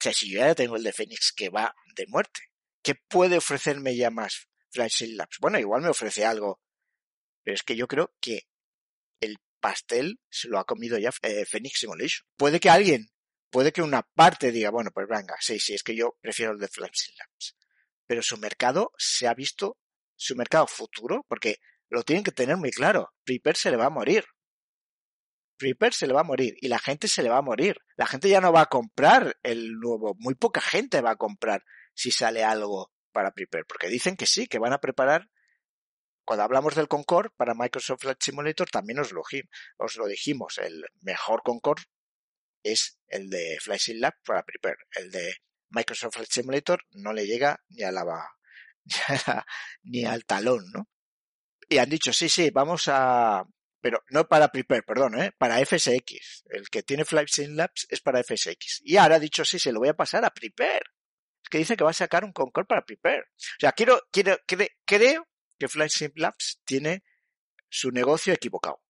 O 0.00 0.02
sea, 0.02 0.12
si 0.12 0.30
yo 0.30 0.40
ya 0.40 0.54
tengo 0.54 0.76
el 0.76 0.84
de 0.84 0.92
Phoenix 0.92 1.32
que 1.34 1.48
va 1.48 1.74
de 1.96 2.06
muerte, 2.06 2.40
¿qué 2.82 2.94
puede 2.94 3.38
ofrecerme 3.38 3.96
ya 3.96 4.10
más 4.10 4.48
Sim 4.90 5.16
Labs? 5.16 5.38
Bueno, 5.40 5.58
igual 5.58 5.82
me 5.82 5.88
ofrece 5.88 6.24
algo, 6.24 6.60
pero 7.42 7.54
es 7.54 7.62
que 7.62 7.76
yo 7.76 7.88
creo 7.88 8.14
que 8.20 8.42
el 9.20 9.38
pastel 9.60 10.20
se 10.30 10.48
lo 10.48 10.58
ha 10.58 10.64
comido 10.64 10.98
ya 10.98 11.10
eh, 11.22 11.44
Phoenix 11.44 11.80
Simulation. 11.80 12.26
Puede 12.36 12.60
que 12.60 12.70
alguien, 12.70 13.08
puede 13.50 13.72
que 13.72 13.82
una 13.82 14.02
parte 14.02 14.52
diga, 14.52 14.70
bueno, 14.70 14.90
pues 14.92 15.08
venga, 15.08 15.36
sí, 15.40 15.58
sí, 15.58 15.74
es 15.74 15.82
que 15.82 15.96
yo 15.96 16.16
prefiero 16.20 16.52
el 16.52 16.58
de 16.58 16.68
Sim 16.68 17.14
Labs 17.18 17.56
pero 18.08 18.22
su 18.22 18.38
mercado 18.38 18.92
se 18.96 19.28
ha 19.28 19.34
visto, 19.34 19.76
su 20.16 20.34
mercado 20.34 20.66
futuro, 20.66 21.24
porque 21.28 21.58
lo 21.90 22.02
tienen 22.02 22.24
que 22.24 22.32
tener 22.32 22.56
muy 22.56 22.70
claro. 22.70 23.12
Prepare 23.22 23.56
se 23.56 23.70
le 23.70 23.76
va 23.76 23.86
a 23.86 23.90
morir. 23.90 24.24
Prepare 25.58 25.92
se 25.92 26.06
le 26.06 26.14
va 26.14 26.20
a 26.20 26.24
morir 26.24 26.56
y 26.60 26.68
la 26.68 26.78
gente 26.78 27.08
se 27.08 27.22
le 27.22 27.28
va 27.28 27.38
a 27.38 27.42
morir. 27.42 27.82
La 27.96 28.06
gente 28.06 28.28
ya 28.28 28.40
no 28.40 28.52
va 28.52 28.62
a 28.62 28.66
comprar 28.66 29.36
el 29.42 29.78
nuevo. 29.78 30.14
Muy 30.18 30.34
poca 30.34 30.60
gente 30.60 31.00
va 31.00 31.10
a 31.12 31.16
comprar 31.16 31.64
si 31.94 32.10
sale 32.10 32.44
algo 32.44 32.92
para 33.12 33.32
Prepare, 33.32 33.64
porque 33.64 33.88
dicen 33.88 34.16
que 34.16 34.26
sí, 34.26 34.46
que 34.46 34.58
van 34.58 34.72
a 34.72 34.80
preparar. 34.80 35.28
Cuando 36.24 36.44
hablamos 36.44 36.74
del 36.74 36.88
Concord 36.88 37.32
para 37.36 37.54
Microsoft 37.54 38.02
Flight 38.02 38.22
Simulator 38.22 38.68
también 38.70 39.00
os 39.00 39.12
lo, 39.12 39.22
os 39.78 39.96
lo 39.96 40.06
dijimos. 40.06 40.58
El 40.58 40.84
mejor 41.00 41.42
Concord 41.42 41.82
es 42.62 42.98
el 43.08 43.30
de 43.30 43.58
Flight 43.60 43.80
Sim 43.80 43.98
Lab 43.98 44.14
para 44.24 44.44
Prepare. 44.44 44.78
El 44.92 45.10
de 45.10 45.34
Microsoft 45.70 46.14
Flight 46.14 46.30
Simulator 46.30 46.84
no 46.90 47.12
le 47.12 47.26
llega 47.26 47.60
ni 47.68 47.82
a 47.82 47.92
la, 47.92 48.04
ni 49.82 50.04
al 50.04 50.24
talón, 50.24 50.70
¿no? 50.72 50.88
Y 51.68 51.78
han 51.78 51.90
dicho, 51.90 52.12
sí, 52.12 52.28
sí, 52.28 52.50
vamos 52.50 52.84
a, 52.88 53.44
pero 53.88 54.04
no 54.10 54.28
para 54.28 54.52
Prepare, 54.52 54.82
perdón, 54.82 55.18
¿eh? 55.18 55.32
para 55.38 55.64
FSX. 55.64 56.44
El 56.50 56.68
que 56.68 56.82
tiene 56.82 57.06
Flight 57.06 57.30
Sim 57.30 57.56
Labs 57.56 57.86
es 57.88 58.02
para 58.02 58.22
FSX. 58.22 58.82
Y 58.84 58.98
ahora 58.98 59.18
dicho, 59.18 59.46
sí, 59.46 59.58
se 59.58 59.72
lo 59.72 59.80
voy 59.80 59.88
a 59.88 59.96
pasar 59.96 60.26
a 60.26 60.30
Prepare. 60.30 60.82
Es 61.42 61.48
que 61.48 61.56
dice 61.56 61.74
que 61.74 61.84
va 61.84 61.88
a 61.88 61.94
sacar 61.94 62.22
un 62.22 62.32
Concord 62.32 62.66
para 62.66 62.84
Prepare. 62.84 63.22
O 63.22 63.60
sea, 63.60 63.72
quiero, 63.72 64.02
quiero, 64.12 64.36
creo 64.84 65.26
que 65.58 65.68
Flight 65.68 65.90
Sim 65.90 66.12
Labs 66.16 66.60
tiene 66.66 67.02
su 67.70 67.90
negocio 67.90 68.34
equivocado. 68.34 68.82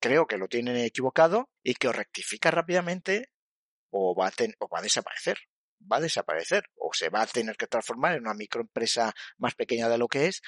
Creo 0.00 0.26
que 0.26 0.38
lo 0.38 0.48
tienen 0.48 0.76
equivocado 0.78 1.52
y 1.62 1.74
que 1.74 1.86
o 1.86 1.92
rectifica 1.92 2.50
rápidamente 2.50 3.30
o 3.90 4.12
va 4.16 4.26
a, 4.26 4.32
o 4.58 4.68
va 4.68 4.80
a 4.80 4.82
desaparecer. 4.82 5.38
Va 5.80 5.98
a 5.98 6.00
desaparecer 6.00 6.64
o 6.74 6.92
se 6.92 7.10
va 7.10 7.22
a 7.22 7.26
tener 7.28 7.56
que 7.56 7.68
transformar 7.68 8.16
en 8.16 8.22
una 8.22 8.34
microempresa 8.34 9.14
más 9.38 9.54
pequeña 9.54 9.88
de 9.88 9.98
lo 9.98 10.08
que 10.08 10.26
es 10.26 10.42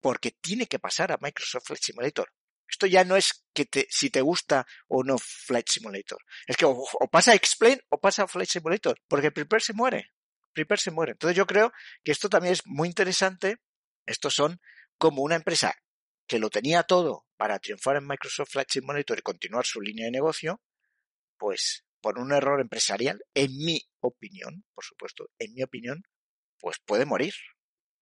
porque 0.00 0.32
tiene 0.32 0.66
que 0.66 0.78
pasar 0.78 1.12
a 1.12 1.18
Microsoft 1.20 1.66
Flight 1.66 1.82
Simulator. 1.82 2.32
Esto 2.68 2.86
ya 2.86 3.04
no 3.04 3.16
es 3.16 3.46
que 3.54 3.64
te, 3.64 3.86
si 3.90 4.10
te 4.10 4.20
gusta 4.20 4.66
o 4.88 5.02
no 5.02 5.16
Flight 5.18 5.68
Simulator. 5.68 6.18
Es 6.46 6.56
que 6.56 6.66
o, 6.66 6.84
pasa 7.10 7.32
a 7.32 7.34
Explain 7.34 7.80
o 7.88 7.98
pasa 7.98 8.24
a 8.24 8.28
Flight 8.28 8.50
Simulator. 8.50 9.00
Porque 9.08 9.32
Prepare 9.32 9.62
se 9.62 9.72
muere. 9.72 10.12
Prepare 10.52 10.80
se 10.80 10.90
muere. 10.90 11.12
Entonces 11.12 11.36
yo 11.36 11.46
creo 11.46 11.72
que 12.04 12.12
esto 12.12 12.28
también 12.28 12.52
es 12.52 12.66
muy 12.66 12.88
interesante. 12.88 13.56
Estos 14.06 14.34
son 14.34 14.60
como 14.98 15.22
una 15.22 15.36
empresa 15.36 15.74
que 16.26 16.38
lo 16.38 16.50
tenía 16.50 16.82
todo 16.82 17.26
para 17.38 17.58
triunfar 17.58 17.96
en 17.96 18.06
Microsoft 18.06 18.50
Flight 18.50 18.70
Simulator 18.70 19.18
y 19.18 19.22
continuar 19.22 19.64
su 19.64 19.80
línea 19.80 20.04
de 20.04 20.10
negocio, 20.10 20.60
pues 21.38 21.84
por 22.00 22.18
un 22.18 22.32
error 22.32 22.60
empresarial, 22.60 23.24
en 23.34 23.56
mi 23.56 23.80
opinión, 24.00 24.64
por 24.74 24.84
supuesto, 24.84 25.30
en 25.38 25.54
mi 25.54 25.62
opinión, 25.62 26.02
pues 26.58 26.78
puede 26.84 27.06
morir. 27.06 27.34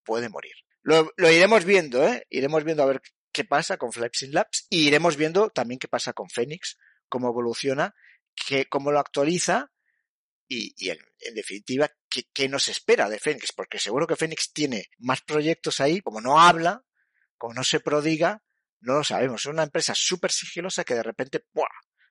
Puede 0.05 0.29
morir. 0.29 0.55
Lo, 0.87 1.13
lo 1.17 1.29
iremos 1.33 1.65
viendo, 1.65 2.07
¿eh? 2.07 2.25
Iremos 2.31 2.63
viendo 2.63 2.85
a 2.85 2.87
ver 2.87 3.03
qué 3.33 3.43
pasa 3.43 3.77
con 3.77 3.91
Flexing 3.91 4.33
Labs 4.33 4.69
y 4.71 4.87
iremos 4.87 5.17
viendo 5.17 5.51
también 5.51 5.81
qué 5.81 5.89
pasa 5.89 6.13
con 6.13 6.31
Phoenix, 6.31 6.79
cómo 7.09 7.29
evoluciona, 7.29 7.93
qué, 8.37 8.67
cómo 8.67 8.93
lo 8.93 9.01
actualiza 9.01 9.73
y, 10.47 10.77
en, 10.89 11.35
definitiva 11.35 11.91
¿qué, 12.09 12.29
qué, 12.33 12.49
nos 12.49 12.69
espera 12.69 13.09
de 13.09 13.19
Phoenix, 13.19 13.51
porque 13.51 13.81
seguro 13.81 14.07
que 14.07 14.15
Phoenix 14.15 14.53
tiene 14.53 14.87
más 14.99 15.23
proyectos 15.23 15.81
ahí, 15.81 16.01
como 16.03 16.21
no 16.21 16.41
habla, 16.41 16.85
como 17.37 17.55
no 17.55 17.65
se 17.65 17.81
prodiga, 17.81 18.45
no 18.79 18.95
lo 18.99 19.03
sabemos. 19.03 19.41
Es 19.41 19.47
una 19.47 19.65
empresa 19.65 19.93
súper 19.93 20.31
sigilosa 20.31 20.85
que 20.85 20.95
de 20.95 21.03
repente 21.03 21.47
¡buah! 21.53 21.67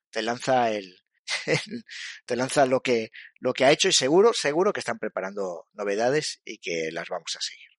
te 0.10 0.22
lanza 0.22 0.70
el, 0.72 1.00
te 2.26 2.36
lanza 2.36 2.66
lo 2.66 2.82
que, 2.82 3.12
lo 3.40 3.54
que 3.54 3.64
ha 3.64 3.72
hecho 3.72 3.88
y 3.88 3.94
seguro, 3.94 4.34
seguro 4.34 4.74
que 4.74 4.82
están 4.82 5.00
preparando 5.00 5.70
novedades 5.72 6.42
y 6.44 6.58
que 6.58 6.90
las 6.92 7.08
vamos 7.08 7.38
a 7.38 7.40
seguir. 7.40 7.75